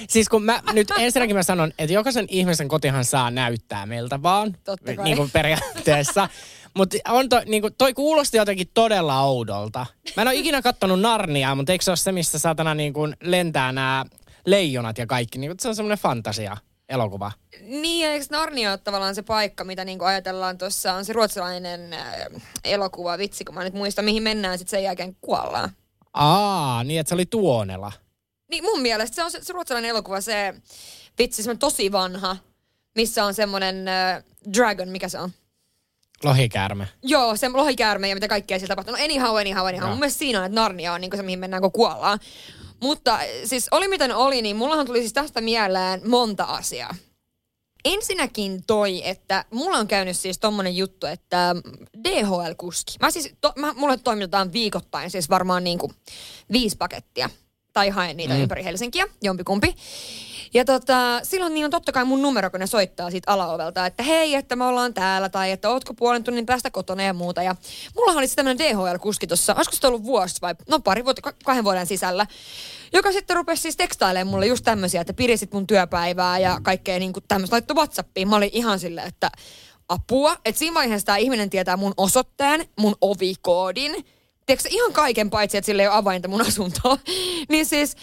[0.08, 4.56] siis kun mä nyt ensinnäkin mä sanon, että jokaisen ihmisen kotihan saa näyttää miltä vaan.
[4.64, 5.04] Totta kai.
[5.04, 6.28] Niin kuin periaatteessa.
[6.74, 9.86] Mutta on to, niinku, toi kuulosti jotenkin todella oudolta.
[10.16, 13.72] Mä en ole ikinä kattonut Narniaa, mutta eikö se ole se, missä satana niinku lentää
[13.72, 14.04] nämä
[14.46, 15.38] leijonat ja kaikki.
[15.38, 16.56] Niinku, se on semmoinen fantasia
[16.88, 17.32] elokuva.
[17.60, 21.92] Niin, ja eikö Narnia ole tavallaan se paikka, mitä niinku ajatellaan tuossa, on se ruotsalainen
[21.92, 22.26] äh,
[22.64, 25.70] elokuva, vitsi, kun mä nyt muistan, mihin mennään sitten sen jälkeen kuollaan.
[26.12, 27.92] Aa, niin että se oli Tuonela.
[28.50, 30.54] Niin mun mielestä se on se, se ruotsalainen elokuva, se
[31.18, 32.36] vitsi, se on tosi vanha,
[32.94, 34.24] missä on semmoinen äh,
[34.54, 35.30] dragon, mikä se on?
[36.24, 36.88] Lohikäärme.
[37.02, 38.96] Joo, se lohikäärme ja mitä kaikkea siellä tapahtuu.
[38.96, 39.88] No anyhow, anyhow, anyhow.
[39.88, 42.18] Mun mielestä siinä on, että Narnia on niin se, mihin mennään, kun kuollaan.
[42.82, 46.94] Mutta siis oli miten oli, niin mullahan tuli siis tästä mieleen monta asiaa.
[47.84, 51.56] Ensinnäkin toi, että mulla on käynyt siis tommonen juttu, että
[52.08, 52.96] DHL-kuski.
[53.00, 55.92] Mä siis, to, mä, mulle toimitetaan viikoittain siis varmaan niinku
[56.52, 57.30] viisi pakettia.
[57.72, 58.40] Tai haen niitä mm.
[58.40, 59.76] ympäri Helsinkiä, jompikumpi.
[60.54, 64.02] Ja tota, silloin niin on totta kai mun numero, kun ne soittaa siitä alaovelta, että
[64.02, 67.42] hei, että me ollaan täällä, tai että ootko puolen tunnin päästä kotona ja muuta.
[67.42, 67.54] Ja
[67.94, 71.86] mullahan oli tämmöinen DHL-kuski tuossa, olisiko se ollut vuosi vai no pari vuotta, kahden vuoden
[71.86, 72.26] sisällä,
[72.92, 77.12] joka sitten rupesi siis tekstailemaan mulle just tämmöisiä, että pirisit mun työpäivää ja kaikkea niin
[77.12, 78.28] kuin tämmöistä laittoi Whatsappiin.
[78.28, 79.30] Mä olin ihan silleen, että
[79.88, 80.36] apua.
[80.44, 84.06] Että siinä vaiheessa tämä ihminen tietää mun osoitteen, mun ovikoodin,
[84.46, 86.98] tiedätkö, ihan kaiken paitsi, että sillä ei ole avainta mun asuntoon.
[87.48, 87.96] niin siis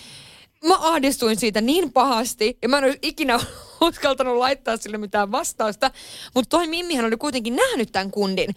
[0.67, 3.39] mä ahdistuin siitä niin pahasti, ja mä en olisi ikinä
[3.81, 5.91] uskaltanut laittaa sille mitään vastausta,
[6.35, 8.55] mutta toi Mimmihän oli kuitenkin nähnyt tämän kundin.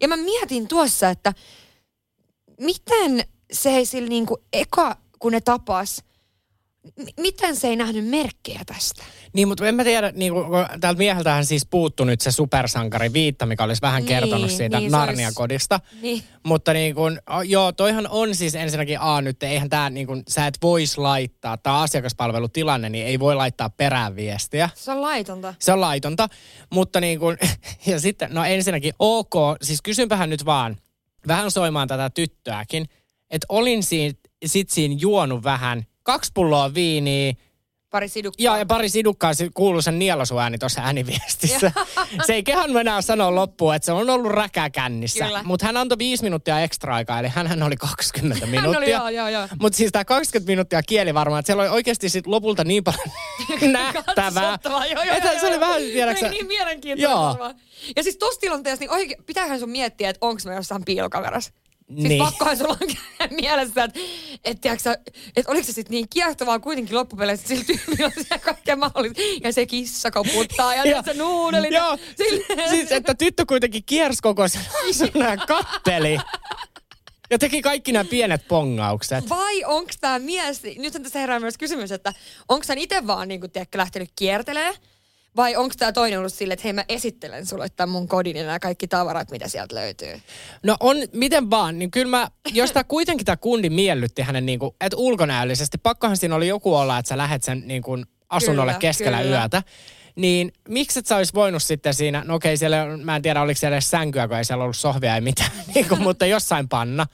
[0.00, 1.32] Ja mä mietin tuossa, että
[2.60, 6.04] miten se sillä niinku eka, kun ne tapas,
[7.20, 9.04] miten se ei nähnyt merkkejä tästä?
[9.32, 10.46] Niin, mutta en mä tiedä, niin kuin,
[10.80, 14.92] täältä mieheltähän siis puuttu nyt se supersankari Viitta, mikä olisi vähän kertonut Niin, siitä niin,
[14.92, 15.80] Narnia-kodista.
[16.02, 16.22] Niin.
[16.42, 20.46] Mutta niin kuin, joo, toihan on siis ensinnäkin A nyt, eihän tämä niin kuin, sä
[20.46, 24.70] et vois laittaa, tämä asiakaspalvelutilanne, niin ei voi laittaa perään viestiä.
[24.74, 25.54] Se on laitonta.
[25.58, 26.28] Se on laitonta,
[26.70, 27.38] mutta niin kuin,
[27.86, 30.76] ja sitten, no ensinnäkin ok, siis kysynpähän nyt vaan,
[31.26, 32.86] vähän soimaan tätä tyttöäkin,
[33.30, 37.34] että olin siinä, sit siinä juonut vähän, kaksi pulloa viiniä,
[37.92, 38.44] Pari sidukkaa.
[38.44, 41.72] Joo, ja pari sidukkaa kuuluu sen nielosuääni tuossa ääniviestissä.
[42.26, 45.24] se ei kehannut enää sanoa loppuun, että se on ollut räkä kännissä.
[45.24, 45.42] Kyllä.
[45.42, 48.78] Mutta hän antoi viisi minuuttia ekstra aikaa, eli hän oli 20 Hän minuuttia.
[48.78, 49.48] oli, joo, joo, joo.
[49.60, 53.10] Mutta siis tämä 20 minuuttia kieli varmaan, että siellä oli oikeasti sit lopulta niin paljon
[53.72, 54.58] nähtävää.
[54.64, 57.36] Joo, joo, Että se oli vähän, Se tiedäksä, oli niin mielenkiintoista.
[57.38, 57.54] Joo.
[57.96, 61.52] Ja siis tossa tilanteessa, niin oikein, pitäähän sun miettiä, että onko mä jossain piilokamerassa.
[61.96, 62.24] Siis Niin.
[62.24, 62.88] pakkohan sulla on
[63.30, 64.00] mielessä, että
[64.44, 64.98] et, tiiäksä,
[65.36, 69.22] et oliko se sitten niin kiehtovaa kuitenkin loppupeleissä, sillä tyylillä on siellä kaikkea mahdollista.
[69.42, 71.72] Ja se kissa koputtaa ja, ja se nuudelit.
[71.72, 74.62] Joo, Silleen- siis että tyttö kuitenkin kiersi koko sen
[75.14, 76.18] ja katteli.
[77.30, 79.28] Ja teki kaikki nämä pienet pongaukset.
[79.28, 82.12] Vai onko tämä mies, nyt tässä herää myös kysymys, että
[82.48, 84.72] onko hän itse vaan niin kuin, tiedätkö, lähtenyt kiertelee?
[85.36, 88.44] Vai onko tämä toinen ollut silleen, että hei mä esittelen sulle tämän mun kodin ja
[88.44, 90.20] nämä kaikki tavarat, mitä sieltä löytyy?
[90.62, 94.58] No on, miten vaan, niin kyllä mä, jos tämä kuitenkin tämä kundi miellytti hänen niin
[94.58, 98.72] kuin, että ulkonäöllisesti, pakkohan siinä oli joku olla, että sä lähet sen niin kuin asunnolle
[98.72, 99.40] Kyllä, keskellä kyllä.
[99.40, 99.62] yötä.
[100.16, 103.58] Niin miksi et sä olisi voinut sitten siinä, no okei siellä, mä en tiedä oliko
[103.58, 107.06] siellä edes sänkyä, kun ei siellä ollut sohvia ei mitään, niin kuin, mutta jossain panna.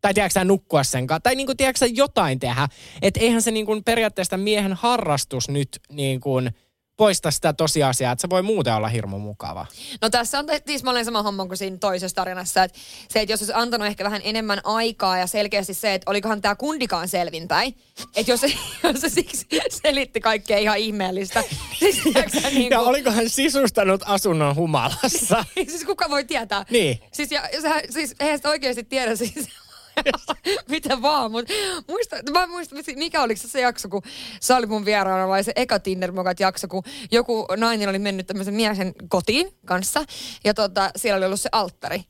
[0.00, 1.20] Tai tiedätkö nukkua sen kanssa.
[1.20, 2.68] Tai niin kuin, tiedätkö jotain tehdä.
[3.02, 6.50] Että eihän se niin kuin periaatteessa miehen harrastus nyt niin kuin
[6.96, 9.66] poista sitä tosiasiaa, että se voi muuten olla hirmu mukava.
[10.02, 12.62] No tässä on tismalleen sama homma kuin siinä toisessa tarinassa.
[12.62, 12.78] Että
[13.08, 16.54] se, että jos olisi antanut ehkä vähän enemmän aikaa ja selkeästi se, että olikohan tämä
[16.54, 17.76] kundikaan selvinpäin.
[18.16, 18.40] Että jos,
[18.82, 21.42] jos se siksi selitti kaikkea ihan ihmeellistä.
[21.78, 22.02] Siis,
[22.42, 25.44] sä, niin Ja kuin, oliko hän sisustanut asunnon humalassa?
[25.68, 26.64] siis kuka voi tietää?
[26.70, 27.00] Niin.
[27.12, 29.48] Siis, ja, ja sehän, siis eihän sitä oikeasti tiedä siis
[30.68, 31.52] mitä vaan, mutta
[31.88, 34.02] muista, mä muistan, mikä oliko se se jakso, kun
[34.40, 38.54] se oli mun vieraana vai se eka tinder jakso, kun joku nainen oli mennyt tämmöisen
[38.54, 40.04] miehen kotiin kanssa
[40.44, 42.04] ja tota, siellä oli ollut se alttari.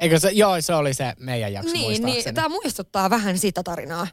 [0.00, 4.06] Eikö se, joo, se oli se meidän jakso Niin, niin tämä muistuttaa vähän sitä tarinaa.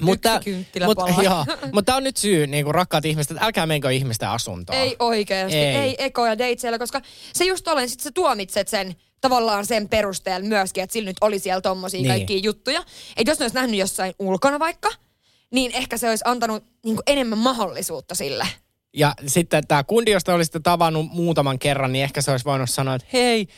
[0.00, 0.40] mutta,
[0.86, 4.28] mutta, joo, mutta tämä on nyt syy, niin kuin rakkaat ihmiset, että älkää menkö ihmisten
[4.28, 4.78] asuntoon.
[4.78, 5.76] Ei oikeasti, Ei.
[5.76, 7.00] ei, ekoja dateilla, koska
[7.32, 11.38] se just olen, sit sä tuomitset sen tavallaan sen perusteella myöskin, että sillä nyt oli
[11.38, 12.08] siellä tommosia Niin.
[12.08, 12.84] kaikkia juttuja.
[13.16, 14.90] Että jos ne olisi nähnyt jossain ulkona vaikka,
[15.50, 18.46] niin ehkä se olisi antanut niin enemmän mahdollisuutta sille.
[18.92, 22.94] Ja sitten tämä kundi, josta olisitte tavannut muutaman kerran, niin ehkä se olisi voinut sanoa,
[22.94, 23.48] että hei,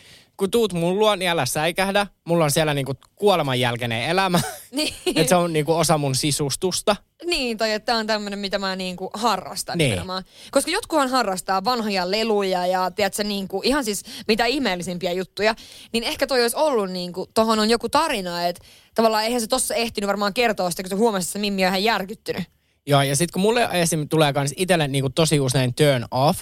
[0.42, 2.07] kun tuut mun luo, niin älä säikähdä.
[2.24, 4.40] Mulla on siellä niinku kuoleman jälkeinen elämä.
[4.72, 6.96] Niin, että se on niinku osa mun sisustusta.
[7.26, 9.88] niin tai että tämä on tämmöinen, mitä mä niinku harrastan Niin.
[9.90, 10.24] nimenomaan.
[10.50, 15.55] Koska jotkuhan harrastaa vanhoja leluja ja tiedätkö, niinku, ihan siis mitä ihmeellisimpiä juttuja,
[15.92, 18.62] niin ehkä toi olisi ollut, niinku, tohon on joku tarina, että
[18.94, 21.68] tavallaan eihän se tossa ehtinyt varmaan kertoa sitä, kun se huomasi, että se Mimmi on
[21.68, 22.44] ihan järkyttynyt.
[22.87, 24.09] Joo, ja sitten kun mulle esim.
[24.09, 26.40] tulee kans itselle niinku tosi usein turn off,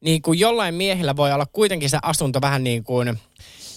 [0.00, 3.18] niin kuin jollain miehillä voi olla kuitenkin se asunto vähän niin kuin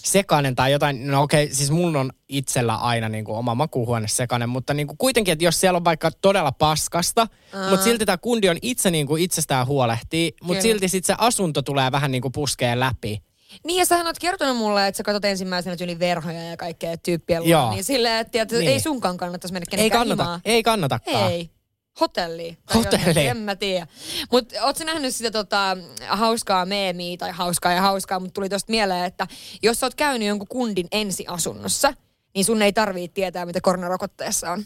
[0.03, 4.49] sekainen tai jotain, no okei, siis mulla on itsellä aina niin kuin oma makuuhuone sekainen,
[4.49, 7.69] mutta niin kuin kuitenkin, että jos siellä on vaikka todella paskasta, Aa.
[7.69, 10.61] mutta silti tämä kundi on itse niin kuin itsestään huolehtii, mutta Kyllä.
[10.61, 13.21] silti sitten se asunto tulee vähän niin kuin puskeen läpi.
[13.65, 17.39] Niin ja sähän oot kertonut mulle, että sä katsot ensimmäisenä yli verhoja ja kaikkea tyyppiä
[17.39, 17.71] luo, Joo.
[17.71, 18.71] niin silleen, että, että Niin.
[18.71, 20.41] ei sunkaan kannattaisi mennä Ei kenenkään kannata, himaan.
[20.45, 21.31] ei kannatakaan.
[21.31, 21.49] Ei.
[21.99, 22.57] Hotelli.
[22.73, 23.27] Hotelli.
[23.27, 23.87] En mä tiedä.
[24.31, 25.77] Mutta ootko nähnyt sitä tota,
[26.07, 29.27] hauskaa meemiä, tai hauskaa ja hauskaa, mutta tuli tosta mieleen, että
[29.61, 31.93] jos sä oot käynyt jonkun kundin ensiasunnossa,
[32.35, 34.65] niin sun ei tarvii tietää, mitä koronarokotteessa on.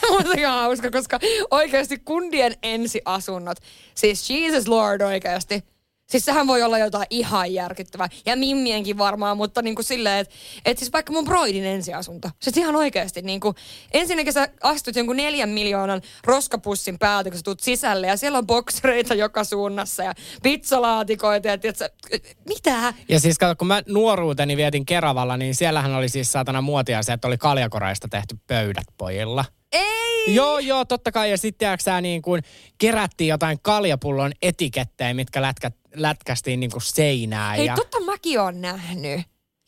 [0.10, 1.18] Mutta ihan hauska, koska
[1.50, 3.58] oikeasti kundien ensiasunnot,
[3.94, 5.64] siis Jesus Lord oikeasti.
[6.10, 8.08] Siis sehän voi olla jotain ihan järkyttävää.
[8.26, 12.30] Ja Mimmienkin varmaan, mutta niin kuin silleen, että et siis vaikka mun broidin ensiasunto.
[12.40, 13.54] Siis ihan oikeasti niin kuin,
[13.92, 18.46] ensinnäkin sä astut jonkun neljän miljoonan roskapussin päältä, kun sä tuut sisälle ja siellä on
[18.46, 21.88] boksereita joka suunnassa ja pizzalaatikoita ja tiedätkö,
[22.48, 22.94] mitä?
[23.08, 27.12] Ja siis kato, kun mä nuoruuteni vietin Keravalla, niin siellähän oli siis saatana muotia se,
[27.12, 29.44] että oli kaljakoreista tehty pöydät pojilla.
[29.72, 30.34] Ei!
[30.34, 31.30] Joo, joo, totta kai.
[31.30, 32.42] Ja sitten sä niin kuin
[32.78, 37.56] kerättiin jotain kaljapullon etikettejä, mitkä lätkä, lätkästiin niin kuin seinään.
[37.56, 39.20] Hei, ja, totta mäkin on nähnyt.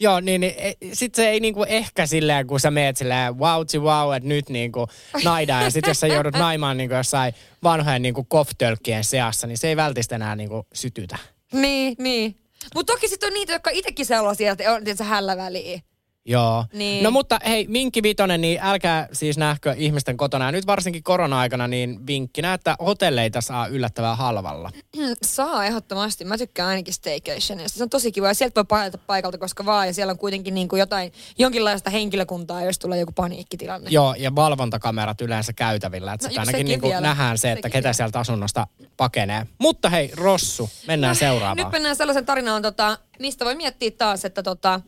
[0.03, 0.55] Joo, niin, niin
[0.93, 4.87] sitten se ei niinku ehkä silleen, kun sä meet silleen wow, wow, että nyt niinku
[5.25, 5.65] naidaan.
[5.65, 9.77] Ja sitten jos sä joudut naimaan niinku jossain vanhojen niinku koftölkkien seassa, niin se ei
[9.77, 11.19] välttämättä enää niinku sytytä.
[11.53, 12.37] Niin, niin.
[12.75, 15.81] Mutta toki sitten on niitä, jotka itsekin sellaisia, että on tietysti hällä väliä.
[16.25, 16.65] Joo.
[16.73, 17.05] Niin.
[17.05, 20.45] No mutta hei, Minkki Vitonen, niin älkää siis nähkö ihmisten kotona.
[20.45, 24.71] Ja nyt varsinkin korona-aikana, niin vinkkinä, että hotelleita saa yllättävän halvalla.
[25.23, 26.25] Saa ehdottomasti.
[26.25, 27.79] Mä tykkään ainakin staycationista.
[27.79, 30.55] Se on tosi kiva ja sieltä voi paeta paikalta koska vaan ja siellä on kuitenkin
[30.55, 33.91] niin kuin jotain, jonkinlaista henkilökuntaa, jos tulee joku paniikkitilanne.
[33.91, 36.13] Joo, ja valvontakamerat yleensä käytävillä.
[36.13, 37.01] Että No, no, ainakin niin vielä.
[37.01, 37.93] nähdään se, että Sekin ketä vielä.
[37.93, 39.47] sieltä asunnosta pakenee.
[39.59, 41.57] Mutta hei, Rossu, mennään seuraavaan.
[41.57, 44.81] Nyt mennään sellaisen tarinaan, tota, mistä voi miettiä taas, että tota,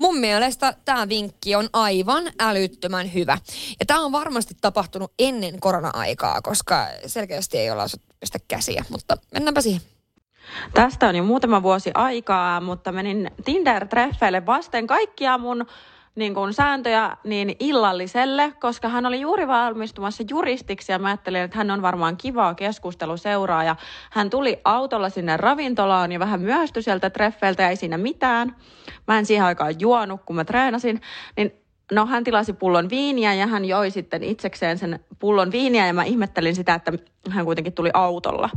[0.00, 3.38] mun mielestä tämä vinkki on aivan älyttömän hyvä.
[3.80, 9.60] Ja tämä on varmasti tapahtunut ennen korona-aikaa, koska selkeästi ei olla osattu käsiä, mutta mennäänpä
[9.60, 9.82] siihen.
[10.74, 15.66] Tästä on jo muutama vuosi aikaa, mutta menin Tinder-treffeille vasten kaikkia mun
[16.14, 21.58] niin kuin sääntöjä niin illalliselle, koska hän oli juuri valmistumassa juristiksi ja mä ajattelin, että
[21.58, 23.76] hän on varmaan kivaa keskusteluseuraa ja
[24.10, 28.56] hän tuli autolla sinne ravintolaan ja vähän myöhästyi sieltä treffeiltä ja ei siinä mitään.
[29.08, 31.00] Mä en siihen aikaan juonut, kun mä treenasin,
[31.36, 31.59] niin
[31.92, 36.04] No hän tilasi pullon viiniä ja hän joi sitten itsekseen sen pullon viiniä ja mä
[36.04, 36.92] ihmettelin sitä, että
[37.30, 38.50] hän kuitenkin tuli autolla.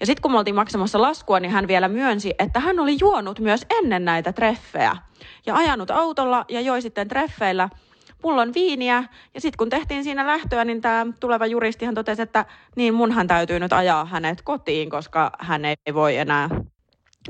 [0.00, 3.40] Ja sitten kun me oltiin maksamassa laskua, niin hän vielä myönsi, että hän oli juonut
[3.40, 4.96] myös ennen näitä treffejä.
[5.46, 7.68] Ja ajanut autolla ja joi sitten treffeillä
[8.22, 9.04] pullon viiniä.
[9.34, 12.44] Ja sitten kun tehtiin siinä lähtöä, niin tämä tuleva juristihan totesi, että
[12.76, 16.48] niin munhan täytyy nyt ajaa hänet kotiin, koska hän ei voi enää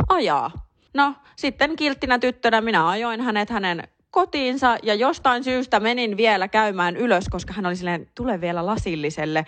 [0.08, 0.50] ajaa.
[0.94, 3.82] No, sitten kilttinä tyttönä minä ajoin hänet hänen
[4.16, 9.44] kotiinsa ja jostain syystä menin vielä käymään ylös, koska hän oli silleen, tule vielä lasilliselle.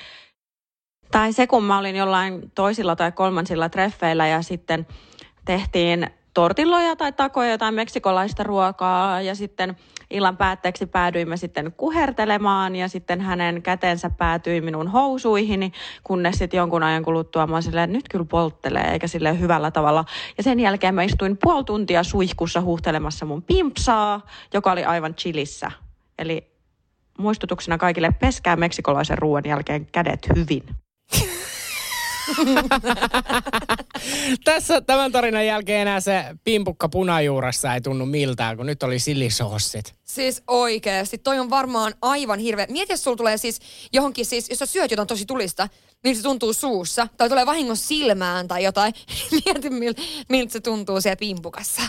[1.11, 4.87] Tai se, kun mä olin jollain toisilla tai kolmansilla treffeillä ja sitten
[5.45, 9.76] tehtiin tortilloja tai takoja tai meksikolaista ruokaa ja sitten
[10.11, 15.72] illan päätteeksi päädyimme sitten kuhertelemaan ja sitten hänen kätensä päätyi minun housuihini,
[16.05, 20.05] kunnes sitten jonkun ajan kuluttua mä silleen, nyt kyllä polttelee eikä sille hyvällä tavalla.
[20.36, 25.70] Ja sen jälkeen mä istuin puoli tuntia suihkussa huuhtelemassa mun pimpsaa, joka oli aivan chilissä.
[26.18, 26.53] Eli
[27.18, 30.62] muistutuksena kaikille peskää meksikolaisen ruoan jälkeen kädet hyvin.
[34.45, 39.95] Tässä tämän tarinan jälkeen enää se pimpukka punajuuressa ei tunnu miltään, kun nyt oli sillisoossit.
[40.05, 42.66] Siis oikeesti, toi on varmaan aivan hirveä.
[42.70, 43.61] Mieti, jos sulla tulee siis
[43.93, 45.68] johonkin, siis, jos sä syöt jotain tosi tulista,
[46.05, 48.95] miltä se tuntuu suussa, tai tulee vahingossa silmään tai jotain.
[49.33, 49.70] Mieti,
[50.29, 51.83] miltä se tuntuu siellä pimpukassa.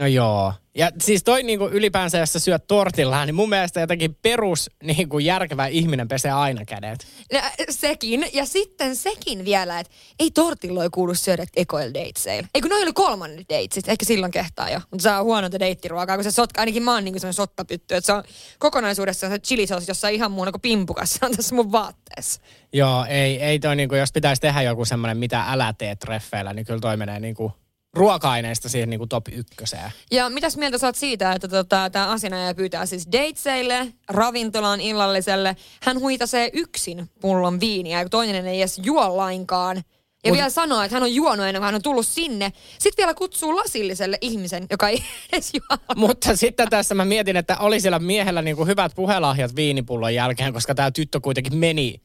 [0.00, 0.52] No joo.
[0.74, 5.18] Ja siis toi niinku ylipäänsä, jos sä syöt tortillaan, niin mun mielestä jotenkin perus niinku
[5.18, 7.06] järkevä ihminen pesee aina kädet.
[7.32, 8.26] Ja, sekin.
[8.32, 12.48] Ja sitten sekin vielä, että ei tortilloi kuulu syödä ekoil dateseilla.
[12.54, 13.88] Eikö noi oli kolmannet datesit?
[13.88, 14.80] Ehkä silloin kehtaa jo.
[14.90, 17.94] Mutta se on huonointa deittiruokaa, kun se sotka, ainakin mä oon niinku semmoinen sottapytty.
[17.94, 18.22] Että se on
[18.58, 22.40] kokonaisuudessaan se chilisos jossain ihan muuna kuin pimpukassa on tässä mun vaatteessa.
[22.72, 26.66] Joo, ei, ei toi niinku, jos pitäisi tehdä joku semmoinen, mitä älä tee treffeillä, niin
[26.66, 27.52] kyllä toi menee niinku
[27.94, 29.90] ruoka-aineista siihen niinku top ykköseen.
[30.10, 35.56] Ja mitäs mieltä saat siitä, että tota, tämä asianajaja pyytää siis dateseille, ravintolaan, illalliselle.
[35.82, 39.82] Hän huitasee yksin pullon viiniä, kun toinen ei edes juo lainkaan.
[40.24, 42.52] Ja Mut- vielä sanoo, että hän on juonut ennen kuin hän on tullut sinne.
[42.78, 45.78] Sitten vielä kutsuu lasilliselle ihmisen, joka ei edes juo.
[45.96, 50.74] Mutta sitten tässä mä mietin, että oli siellä miehellä niinku hyvät puhelahjat viinipullon jälkeen, koska
[50.74, 52.00] tämä tyttö kuitenkin meni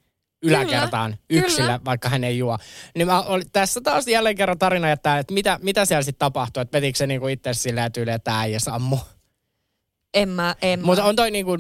[0.47, 1.85] yläkertaan Kyllä, yksillä, kyllä.
[1.85, 2.57] vaikka hän ei juo.
[2.95, 6.61] Niin mä olin, tässä taas jälleen kerran tarina, että, että mitä, mitä siellä sitten tapahtui,
[6.61, 8.97] että vetikö se niinku itse silleen tyyliin, että äijä sammu.
[10.13, 10.85] En mä, en.
[10.85, 11.57] Mutta on toi niinku,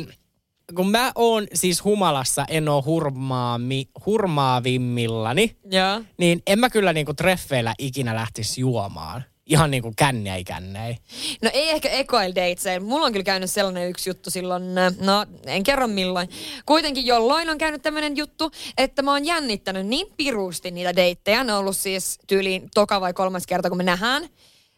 [0.75, 6.01] kun mä oon siis humalassa, en oo hurmaami, hurmaavimmillani, Joo.
[6.17, 9.23] niin en mä kyllä niinku treffeillä ikinä lähtisi juomaan.
[9.45, 10.97] Ihan niinku kännei kännei.
[11.41, 12.87] No ei ehkä ekoil dateseilla.
[12.87, 16.29] Mulla on kyllä käynyt sellainen yksi juttu silloin, äh, no en kerro milloin.
[16.65, 21.43] Kuitenkin jolloin on käynyt tämmöinen juttu, että mä oon jännittänyt niin pirusti niitä deittejä.
[21.43, 24.29] Ne on ollut siis tyyliin toka vai kolmas kerta, kun me nähdään.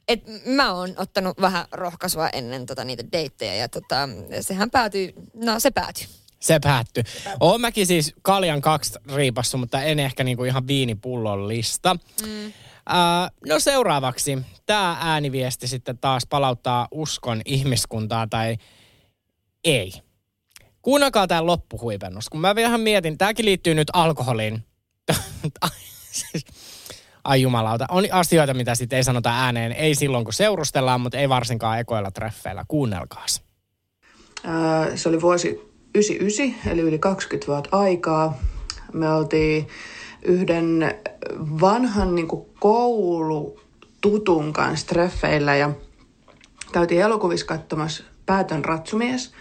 [0.07, 4.09] Et mä oon ottanut vähän rohkaisua ennen tota, niitä deittejä ja tota,
[4.41, 6.07] sehän päätyy, no se päätyy.
[6.39, 7.03] Se päättyi.
[7.39, 11.95] Oon mäkin siis kaljan kaksi riipassu, mutta en ehkä niinku ihan viinipullollista.
[12.25, 12.53] Mm.
[12.89, 14.37] Uh, no seuraavaksi.
[14.65, 18.57] Tämä ääniviesti sitten taas palauttaa uskon ihmiskuntaa tai
[19.63, 19.91] ei.
[20.81, 22.29] Kuunnelkaa tämä loppuhuipennus.
[22.29, 24.65] Kun mä vähän mietin, tämäkin liittyy nyt alkoholiin.
[27.23, 27.85] Ai jumalauta.
[27.89, 29.71] On asioita, mitä sitten ei sanota ääneen.
[29.71, 32.65] Ei silloin, kun seurustellaan, mutta ei varsinkaan ekoilla treffeillä.
[32.67, 33.41] Kuunnelkaas.
[34.43, 35.49] Ää, Se oli vuosi
[35.95, 38.37] 99, eli yli 20 vuotta aikaa.
[38.93, 39.67] Me oltiin
[40.27, 40.95] yhden
[41.61, 42.27] vanhan niin
[42.59, 45.71] koulututun kanssa treffeillä ja
[46.71, 49.33] käytiin elokuvissa katsomassa Päätön ratsumies.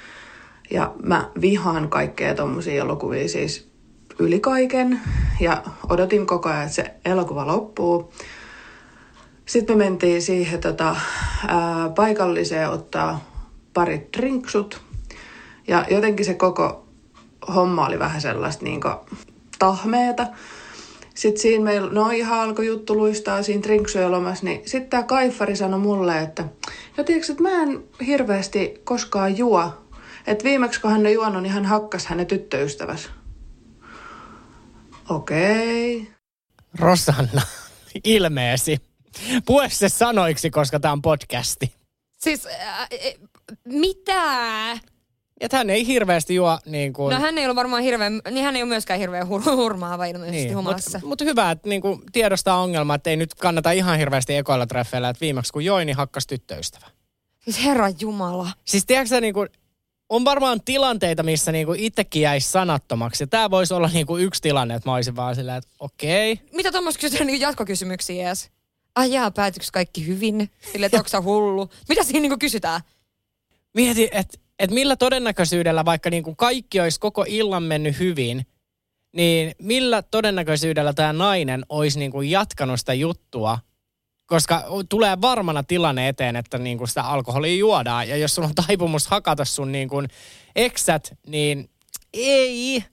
[0.70, 3.70] Ja mä vihaan kaikkea tommosia elokuvia siis
[4.18, 5.00] yli kaiken.
[5.40, 8.12] Ja odotin koko ajan, että se elokuva loppuu.
[9.46, 10.96] Sitten me mentiin siihen tota,
[11.48, 13.30] ää, paikalliseen ottaa
[13.74, 14.80] parit drinksut.
[15.68, 16.86] Ja jotenkin se koko
[17.54, 18.80] homma oli vähän sellaista niin
[19.58, 20.26] tahmeeta.
[21.16, 25.56] Sitten siinä meillä, no ihan alkoi juttu luistaa siinä drinksujen lomassa, niin sitten tämä kaifari
[25.56, 26.44] sanoi mulle, että
[26.96, 29.72] ja tiedätkö, että mä en hirveästi koskaan juo.
[30.26, 33.08] Että viimeksi kun hän on juonut, niin hän hakkas hänen tyttöystävänsä.
[35.08, 35.96] Okei.
[35.96, 36.12] Okay.
[36.78, 37.42] Rosanna,
[38.04, 38.78] ilmeesi.
[39.46, 41.72] Pue se sanoiksi, koska tämä on podcasti.
[42.18, 43.12] Siis, äh, e,
[43.64, 44.72] mitä?
[45.40, 47.14] Että hän ei hirveästi juo niin kuin...
[47.14, 50.44] No hän ei ollut varmaan hirveän, niin hän ei ole myöskään hirveän hur- hurmaava ilmeisesti
[50.44, 50.98] niin, humalassa.
[50.98, 54.66] Mutta mut hyvä, että niin kuin tiedostaa ongelma, että ei nyt kannata ihan hirveästi ekoilla
[54.66, 56.86] treffeillä, että viimeksi kun joi, niin hakkas tyttöystävä.
[57.38, 58.50] Siis herra jumala.
[58.64, 59.48] Siis tiedätkö sä, niin kuin,
[60.08, 63.22] on varmaan tilanteita, missä niin kuin itsekin jäisi sanattomaksi.
[63.22, 66.32] Ja tämä voisi olla niin kuin yksi tilanne, että mä olisin vaan silleen, että okei.
[66.32, 66.46] Okay.
[66.52, 68.50] Mitä tuommoista kysytään niin jatkokysymyksiä edes?
[68.94, 70.50] Ai jaa, päätyykö kaikki hyvin?
[70.72, 71.70] Silleen, että onko hullu?
[71.88, 72.80] Mitä siinä niinku kysytään?
[73.74, 78.46] Mieti, että et millä todennäköisyydellä, vaikka niin kuin kaikki olisi koko illan mennyt hyvin,
[79.12, 83.58] niin millä todennäköisyydellä tämä nainen olisi niin kuin jatkanut sitä juttua,
[84.26, 88.08] koska tulee varmana tilanne eteen, että niin kuin sitä alkoholia juodaan.
[88.08, 90.08] Ja jos sulla on taipumus hakata sun niin kuin
[90.56, 91.70] eksät, niin
[92.12, 92.84] ei.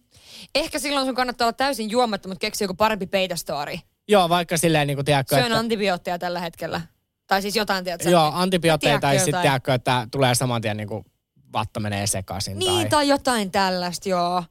[0.56, 3.80] Ehkä silloin sun kannattaa olla täysin juomatta, mutta keksiä joku parempi peitastori.
[4.08, 5.60] Joo, vaikka silleen niin kuin tiedätkö, Syön että...
[5.60, 6.82] antibiootteja tällä hetkellä.
[7.28, 8.10] Tai siis jotain, tiedätkö?
[8.10, 11.06] Joo, antibiootteja tai sitten tiedätkö, että tulee saman tien niin kuin
[11.54, 12.60] vatta menee sekaisin.
[12.60, 12.90] Niin, tai...
[12.90, 14.44] tai jotain tällaista, joo.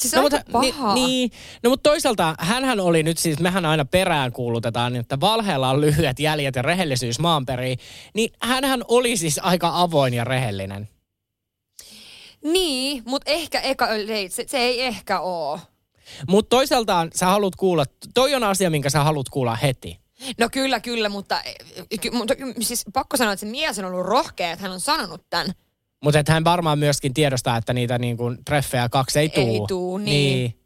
[0.00, 0.94] Siis no, mutta, pahaa.
[0.94, 1.30] Ni, niin,
[1.62, 6.18] no mutta toisaalta hänhän oli nyt siis, mehän aina perään kuulutetaan, että valheella on lyhyet
[6.18, 7.78] jäljet ja rehellisyys maanperiin.
[8.14, 10.88] Niin hänhän oli siis aika avoin ja rehellinen.
[12.44, 15.60] Niin, mutta ehkä eka date, se, se ei ehkä oo.
[16.28, 17.84] Mutta toisaalta sä haluat kuulla,
[18.14, 20.00] toi on asia, minkä sä haluat kuulla heti.
[20.38, 21.42] No kyllä, kyllä, mutta,
[22.00, 25.22] ky, mutta siis pakko sanoa, että se mies on ollut rohkea, että hän on sanonut
[25.30, 25.52] tämän.
[26.04, 29.54] Mutta että hän varmaan myöskin tiedostaa, että niitä niin kuin treffejä kaksi ei tuu.
[29.54, 30.60] Ei tuu, niin.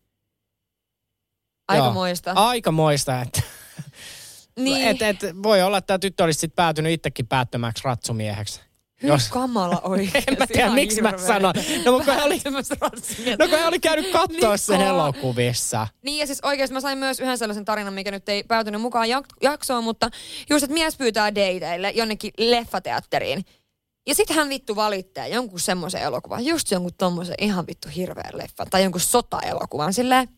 [1.69, 2.31] Aikamoista.
[2.31, 2.45] Joo.
[2.45, 3.43] Aikamoista, että
[4.57, 4.89] Niin.
[4.89, 8.61] et, et, voi olla, että tämä tyttö olisi sit päätynyt itsekin päättömäksi ratsumieheksi.
[9.03, 9.29] Jos...
[9.29, 10.25] kamala oikein.
[10.29, 11.55] en mä tiedä, miksi mä sanon.
[11.85, 12.41] No, kun hän oli,
[13.39, 15.87] no kun hän oli käynyt katsoa Niin sen elokuvissa.
[16.03, 19.09] Niin ja siis oikeasti mä sain myös yhden sellaisen tarinan, mikä nyt ei päätynyt mukaan
[19.09, 20.11] jak- jaksoon, mutta
[20.51, 23.45] just, että mies pyytää dateille jonnekin leffateatteriin.
[24.07, 28.67] Ja sitten hän vittu valittaa jonkun semmoisen elokuvan, just jonkun tommosen ihan vittu hirveän leffan
[28.71, 29.93] tai jonkun sota-elokuvan.
[29.93, 30.29] Silleen,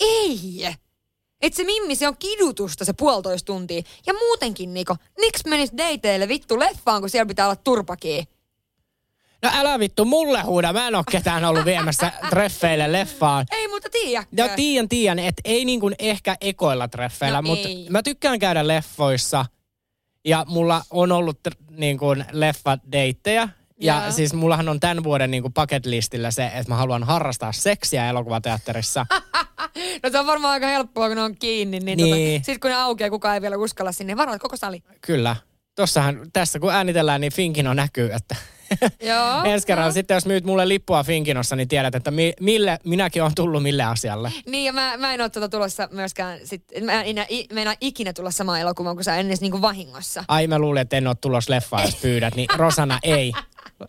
[0.00, 0.68] ei!
[1.40, 3.82] Et se mimmi, se on kidutusta se puolitoista tuntia.
[4.06, 8.24] Ja muutenkin, Niko, miksi menis dateille vittu leffaan, kun siellä pitää olla turpakia?
[9.42, 13.46] No älä vittu mulle huuda, mä en oo ketään ollut viemässä treffeille leffaan.
[13.50, 14.28] Ei, mutta tiedäkö?
[14.36, 18.68] Ja tiedän, tiedän, että ei niin kuin ehkä ekoilla treffeillä, No mutta mä tykkään käydä
[18.68, 19.46] leffoissa.
[20.24, 21.38] Ja mulla on ollut
[21.70, 23.48] niin kuin leffadeitteja.
[23.80, 24.12] Ja Joo.
[24.12, 28.08] siis mullahan on tämän vuoden niin kuin bucket listillä se, että mä haluan harrastaa seksiä
[28.08, 29.06] elokuvateatterissa.
[30.02, 31.80] No se on varmaan aika helppoa, kun ne on kiinni.
[31.80, 32.40] Niin, Niin.
[32.40, 34.16] Tota, sitten kun ne aukeaa, kukaan ei vielä uskalla sinne.
[34.16, 34.82] Varoit koko sali.
[35.00, 35.36] Kyllä.
[35.74, 38.36] Tossahan, tässä kun äänitellään, niin Finkino näkyy, että
[39.02, 39.44] Joo.
[39.44, 43.32] ensi kerralla sitten jos myyt mulle lippua Finkinossa, niin tiedät, että mi- mille, minäkin on
[43.34, 44.32] tullut mille asialle.
[44.46, 47.60] Niin, ja mä, mä en ole tuota tulossa myöskään, sit, mä en enää, i, mä
[47.60, 50.24] en enää ikinä tulla samaan elokuvaan kuin sä edes niinku vahingossa.
[50.28, 53.32] Ai mä luulin, että en ole tulos leffaan, jos pyydät, niin Rosana ei.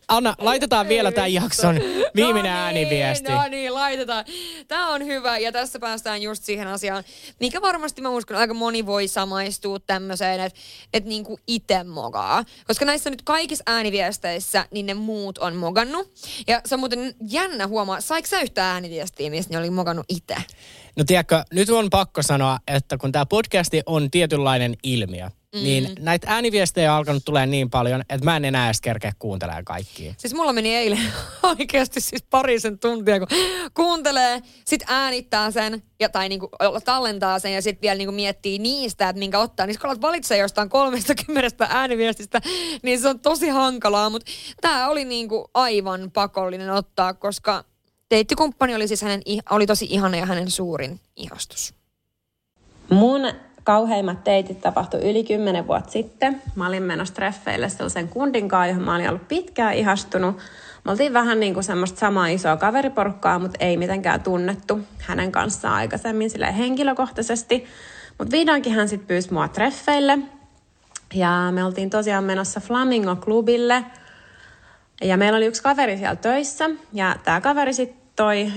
[0.07, 1.75] Anna, laitetaan vielä tämän jakson
[2.15, 3.27] viimeinen no ääniviesti.
[3.27, 4.25] Niin, no niin, laitetaan.
[4.67, 7.03] Tämä on hyvä ja tässä päästään just siihen asiaan,
[7.39, 10.59] mikä varmasti mä uskon aika moni voi samaistua tämmöiseen, että
[10.93, 12.43] et niinku ite mogaa.
[12.67, 16.11] Koska näissä nyt kaikissa ääniviesteissä niin ne muut on mogannut.
[16.47, 20.35] Ja se on muuten jännä huomaa, saiko sä yhtään ääniviestiä, mistä ne oli mogannut itse?
[20.97, 25.63] No tiedätkö, nyt on pakko sanoa, että kun tämä podcasti on tietynlainen ilmiö, mm.
[25.63, 29.65] niin näitä ääniviestejä on alkanut tulee niin paljon, että mä en enää edes kerkeä kuuntelemaan
[29.65, 30.13] kaikkia.
[30.17, 31.13] Siis mulla meni eilen
[31.59, 33.27] oikeasti siis parisen tuntia, kun
[33.73, 36.49] kuuntelee, sit äänittää sen, ja, tai niinku
[36.85, 39.65] tallentaa sen, ja sitten vielä niinku miettii niistä, että minkä ottaa.
[39.65, 42.41] Niin kun alat valitsee jostain 30 ääniviestistä,
[42.83, 44.31] niin se on tosi hankalaa, mutta
[44.61, 47.63] tämä oli niinku aivan pakollinen ottaa, koska
[48.09, 51.73] deittikumppani oli siis hänen, oli tosi ihana ja hänen suurin ihastus.
[52.89, 53.21] Mun
[53.63, 56.41] kauheimmat teitit tapahtui yli 10 vuotta sitten.
[56.55, 60.37] Mä olin menossa treffeille sellaisen kundin kanssa, johon mä olin ollut pitkään ihastunut.
[60.85, 65.75] Me oltiin vähän niin kuin semmoista samaa isoa kaveriporukkaa, mutta ei mitenkään tunnettu hänen kanssaan
[65.75, 67.65] aikaisemmin silleen henkilökohtaisesti.
[68.17, 70.19] Mutta vihdoinkin hän sitten pyysi mua treffeille.
[71.13, 73.85] Ja me oltiin tosiaan menossa Flamingo-klubille.
[75.01, 76.69] Ja meillä oli yksi kaveri siellä töissä.
[76.93, 78.51] Ja tämä kaveri sitten toi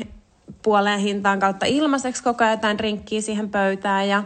[0.62, 4.08] puoleen hintaan kautta ilmaiseksi koko ajan rinkkiä siihen pöytään.
[4.08, 4.24] Ja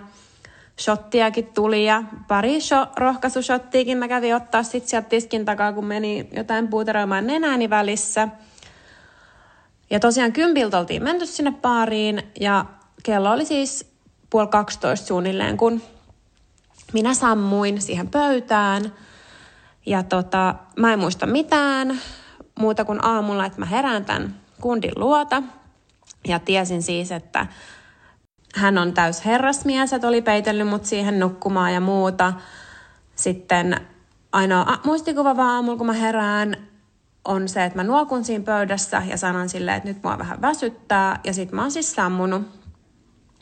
[0.79, 6.29] shottiakin tuli ja pari sho- rohkaisushottiakin mä kävin ottaa sit sieltä tiskin takaa, kun meni
[6.33, 8.29] jotain puuteroimaan nenääni välissä.
[9.91, 12.65] Ja tosiaan kympiltä oltiin menty sinne baariin ja
[13.03, 13.91] kello oli siis
[14.31, 15.83] puoli 12 suunnilleen, kun
[16.93, 18.93] minä sammuin siihen pöytään.
[19.87, 22.01] Ja tota, mä en muista mitään
[22.59, 25.43] muuta kuin aamulla, että mä herään tämän kundin luota.
[26.29, 27.47] Ja tiesin siis, että
[28.59, 32.33] hän on täys herrasmies, että oli peitellyt mut siihen nukkumaan ja muuta.
[33.15, 33.81] Sitten
[34.33, 36.57] ainoa a- muistikuva vaan aamulla, kun mä herään,
[37.25, 41.21] on se, että mä nuokun siinä pöydässä ja sanon silleen, että nyt mua vähän väsyttää.
[41.25, 42.43] Ja sitten mä oon siis sammunut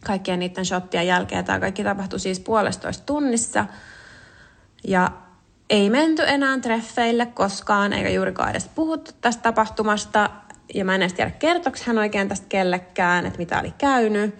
[0.05, 1.45] kaikkien niiden shottien jälkeen.
[1.45, 3.67] Tämä kaikki tapahtui siis puolestoista tunnissa.
[4.85, 5.11] Ja
[5.71, 10.31] ei menty enää treffeille koskaan, eikä juurikaan edes puhuttu tästä tapahtumasta.
[10.75, 11.33] Ja mä en edes tiedä,
[11.87, 14.35] hän oikein tästä kellekään, että mitä oli käynyt.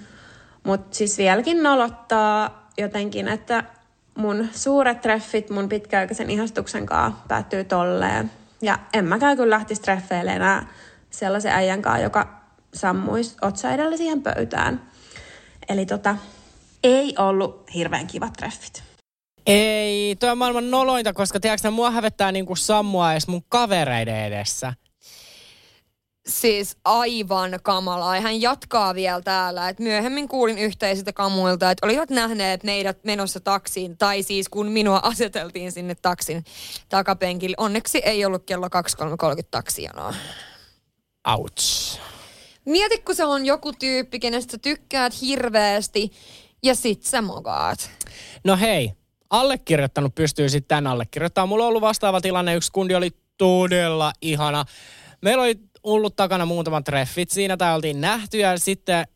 [0.67, 3.65] Mutta siis vieläkin nolottaa jotenkin, että
[4.17, 8.31] mun suuret treffit mun pitkäaikaisen ihastuksen kanssa päättyy tolleen.
[8.63, 10.67] Ja en mäkään kyllä lähtisi treffeille enää
[11.11, 12.41] sellaisen äijän kanssa, joka
[12.75, 14.83] sammuisi otsa edellä siihen pöytään.
[15.69, 16.17] Eli tota,
[16.85, 18.83] ei ollut hirveän kivat treffit.
[19.47, 24.73] Ei, toi on maailman nolointa, koska tiedätkö, mua hävettää niinku sammua edes mun kavereiden edessä.
[26.27, 28.17] Siis aivan kamalaa.
[28.17, 33.41] Ja hän jatkaa vielä täällä, että myöhemmin kuulin yhteisiltä kamuilta, että olivat nähneet meidät menossa
[33.41, 36.45] taksiin, tai siis kun minua aseteltiin sinne taksin
[36.89, 37.57] takapenkille.
[37.59, 38.73] Onneksi ei ollut kello 23.30
[39.51, 40.15] taksijonoa.
[41.29, 41.99] Ouch.
[42.65, 46.11] Mieti, kun se on joku tyyppi, kenestä tykkäät hirveästi
[46.63, 47.91] ja sit sä mokaat.
[48.45, 48.93] No hei,
[49.31, 51.49] allekirjoittanut pystyy sitten tämän allekirjoittamaan.
[51.49, 54.65] Mulla on ollut vastaava tilanne, yksi kundi oli todella ihana.
[55.23, 55.55] Meillä oli
[55.87, 59.07] ollut takana muutamat treffit siinä, tai oltiin nähty ja sitten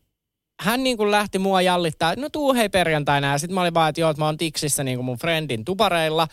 [0.61, 3.31] hän niin kuin lähti mua jallittaa, no tuu hei perjantaina.
[3.31, 5.65] Ja sitten mä olin vaan, että joo, että mä oon tiksissä niin kuin mun friendin
[5.65, 6.27] tupareilla.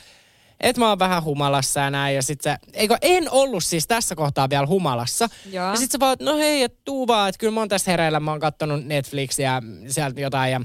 [0.61, 2.17] Että mä oon vähän humalassa ja näin.
[2.17, 5.29] Ja sit se, eikö, en ollut siis tässä kohtaa vielä humalassa.
[5.53, 5.67] Joo.
[5.67, 7.91] Ja sit se vaan, että no hei, et tuu vaan, että kyllä mä oon tässä
[7.91, 10.61] hereillä, mä oon kattonut Netflixiä sieltä jotain ja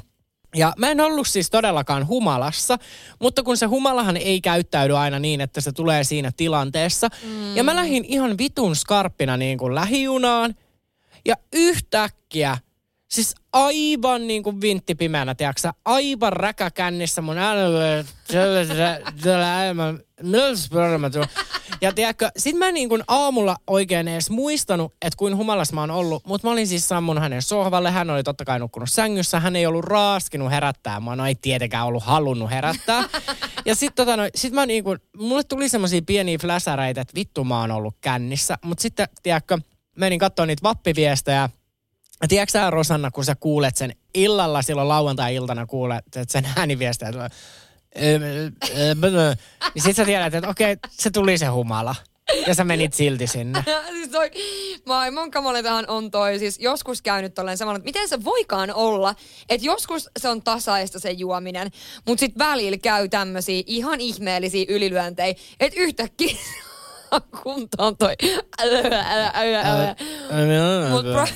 [0.54, 2.78] ja mä en ollut siis todellakaan humalassa,
[3.20, 7.08] mutta kun se humalahan ei käyttäydy aina niin, että se tulee siinä tilanteessa.
[7.24, 7.56] Mm.
[7.58, 10.56] Ja mä lähdin ihan vitun skarppina niin kuin lähijunaan.
[11.26, 12.58] Ja yhtäkkiä,
[13.14, 17.38] siis aivan niin kuin vinttipimeänä, tiedätkö aivan räkäkännissä mun
[21.82, 25.92] ja tiedätkö, sit mä niin kuin aamulla oikein edes muistanut, että kuin humalas mä oon
[25.92, 29.56] ollut, mutta mä olin siis sammun hänen sohvalle, hän oli totta kai nukkunut sängyssä, hän
[29.56, 31.02] ei ollut raaskinut herättää.
[31.16, 33.04] No ei tietenkään ollut halunnut herättää.
[33.66, 37.44] ja sit, tota, no, sit mä niin kuin, mulle tuli semmosia pieniä fläsäreitä, että vittu
[37.44, 39.58] mä oon ollut kännissä, mutta sitten, tiedätkö,
[39.98, 41.50] menin katsoa niitä vappiviestejä,
[42.28, 47.30] Tiedätkö sä, Rosanna, kun sä kuulet sen illalla silloin lauantai-iltana kuulet että sen ääniviestiä, että
[49.74, 51.96] niin sit sä tiedät, että okei, se tuli se humala.
[52.48, 53.64] Ja sä menit silti sinne.
[53.94, 54.32] siis toi,
[54.86, 59.16] maailman kamalintahan on toi, siis joskus käynyt tolleen samalla, että miten se voikaan olla,
[59.50, 61.72] että joskus se on tasaista se juominen,
[62.08, 66.36] mutta sit välillä käy tämmöisiä ihan ihmeellisiä ylilyöntejä, että yhtäkkiä
[67.44, 68.16] kuntoon toi.
[70.92, 71.28] Mut pro,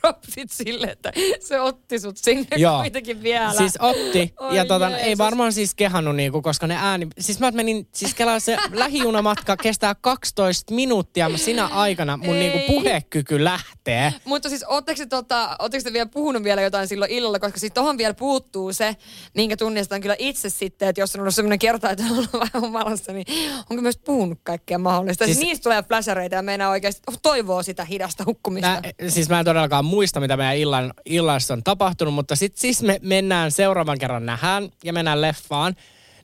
[0.00, 2.80] propsit sille, että se otti sut sinne Joo.
[2.80, 3.52] kuitenkin vielä.
[3.52, 4.34] Siis otti.
[4.38, 7.06] Oi ja tota, ei varmaan siis kehannut niinku, koska ne ääni...
[7.18, 11.28] Siis mä menin, siis kelaa se lähijunamatka kestää 12 minuuttia.
[11.28, 12.48] Mä Sinä aikana mun Ei.
[12.48, 14.14] niinku puhekyky lähtee.
[14.24, 17.72] Mutta siis ootteko te, tota, ootteko te vielä puhunut vielä jotain silloin illalla, koska siis
[17.72, 18.96] tohon vielä puuttuu se,
[19.34, 22.60] minkä tunnistan kyllä itse sitten, että jos on ollut semmoinen kerta, että on ollut vähän
[22.60, 23.26] humalassa, niin
[23.70, 25.24] onko myös puhunut kaikkea mahdollista.
[25.24, 28.68] Siis, Siis- siis niistä tulee fläsäreitä ja meinaa oikeasti toivoo sitä hidasta hukkumista.
[28.68, 32.82] Mä, siis mä en todellakaan muista, mitä meidän illan, illassa on tapahtunut, mutta sitten siis
[32.82, 35.74] me mennään seuraavan kerran nähdään ja mennään leffaan,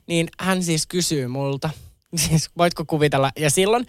[0.06, 1.70] niin hän siis kysyy multa,
[2.26, 3.86] siis voitko kuvitella, ja silloin,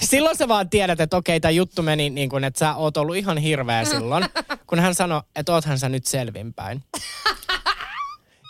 [0.00, 3.16] silloin sä vaan tiedät, että okei, tämä juttu meni niin kuin, että sä oot ollut
[3.16, 4.24] ihan hirveä silloin,
[4.66, 6.82] kun hän sanoi, että oothan sä nyt selvinpäin.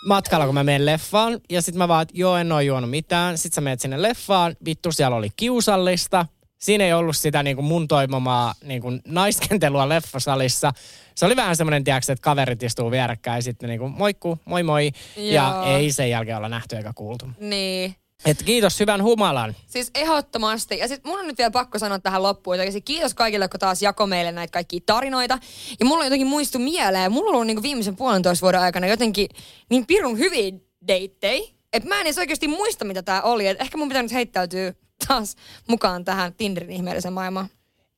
[0.06, 3.38] Matkalla, kun mä menen leffaan, ja sitten mä vaan, että joo, en oo juonut mitään.
[3.38, 6.26] Sitten sä menet sinne leffaan, vittu siellä oli kiusallista.
[6.58, 10.72] Siinä ei ollut sitä niin kuin mun toivomaa niin kuin naiskentelua leffasalissa.
[11.14, 14.62] Se oli vähän semmoinen, tiedätkö, että kaverit istuu vierekkäin ja sitten niin kuin moikku, moi
[14.62, 14.92] moi.
[15.16, 15.76] Ja Joo.
[15.76, 17.26] ei sen jälkeen olla nähty eikä kuultu.
[17.40, 17.94] Niin.
[18.24, 19.54] Et kiitos hyvän humalan.
[19.66, 20.78] Siis ehdottomasti.
[20.78, 23.58] Ja sitten mun on nyt vielä pakko sanoa tähän loppuun, että oikeasti kiitos kaikille, jotka
[23.58, 25.38] taas jako meille näitä kaikkia tarinoita.
[25.80, 29.28] Ja mulla on jotenkin muistu mieleen, mulla on ollut niinku viimeisen puolentoista vuoden aikana jotenkin
[29.70, 30.52] niin pirun hyviä
[30.88, 33.46] deittejä, että mä en edes oikeasti muista, mitä tää oli.
[33.46, 34.72] Et ehkä mun pitää nyt heittäytyä
[35.08, 35.36] taas
[35.68, 37.48] mukaan tähän Tinderin ihmeelliseen maailmaan.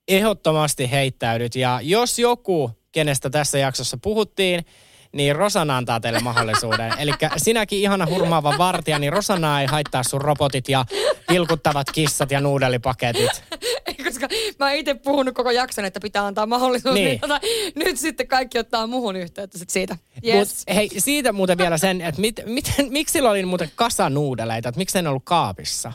[0.08, 1.54] Ehdottomasti heittäydyt.
[1.54, 4.64] Ja jos joku, kenestä tässä jaksossa puhuttiin,
[5.12, 6.92] niin Rosanna antaa teille mahdollisuuden.
[6.98, 10.84] Eli sinäkin ihana hurmaava vartija, niin Rosanna ei haittaa sun robotit ja
[11.30, 13.44] vilkuttavat kissat ja nuudelipaketit.
[13.86, 14.28] Ei, koska
[14.58, 16.94] mä oon itse puhunut koko jakson, että pitää antaa mahdollisuus.
[16.94, 17.04] Niin.
[17.04, 17.20] Niin.
[17.20, 17.40] Tota,
[17.74, 19.96] nyt sitten kaikki ottaa muhun yhteyttä sit siitä.
[20.26, 20.38] Yes.
[20.48, 24.68] Mut hei, siitä muuten vielä sen, että mit, miten, miksi sillä oli muuten kasa nuudeleita,
[24.68, 25.92] että miksi ne ollut kaapissa?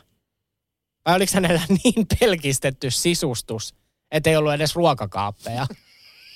[1.06, 3.76] Vai oliko hänellä niin pelkistetty sisustus,
[4.12, 5.68] että ei ollut edes ruokakaappeja?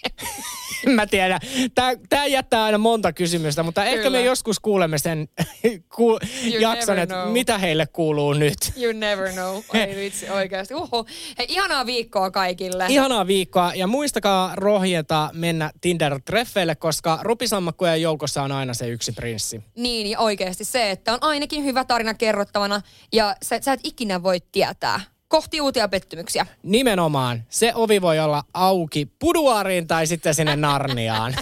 [0.88, 1.39] en mä tiedä.
[1.76, 3.95] Tää, tää jättää aina monta kysymystä, mutta Kyllä.
[3.95, 5.28] ehkä me joskus kuulemme sen
[5.95, 8.58] ku, You jakson, että mitä heille kuuluu nyt.
[8.82, 9.58] You never know.
[9.74, 10.74] Ei vitsi oikeasti.
[10.74, 11.06] Uhu.
[11.38, 12.86] Hei, ihanaa viikkoa kaikille.
[12.89, 19.62] Ihanaa viikkoa ja muistakaa rohjeta mennä Tinder-treffeille, koska rupisammakkojen joukossa on aina se yksi prinssi.
[19.76, 22.82] Niin, ja oikeasti se, että on ainakin hyvä tarina kerrottavana
[23.14, 25.02] ja sä, sä et ikinä voi tietää.
[25.30, 26.46] Kohti uutia pettymyksiä.
[26.64, 27.44] Nimenomaan.
[27.50, 31.36] Se ovi voi olla auki puduariin tai sitten sinne Narniaan.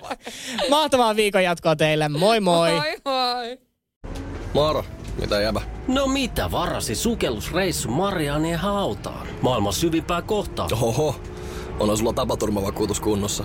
[0.70, 2.08] Mahtavaa viikon jatkoa teille.
[2.08, 2.70] Moi moi.
[2.70, 3.58] Moi moi.
[4.54, 4.84] Moro,
[5.20, 5.60] mitä jäbä?
[5.88, 9.26] No mitä varasi sukellusreissu Marianien hautaan?
[9.42, 10.68] Maailman syvimpää kohtaa.
[10.72, 11.20] Oho,
[11.80, 13.44] on sulla tapaturmavakuutus kunnossa.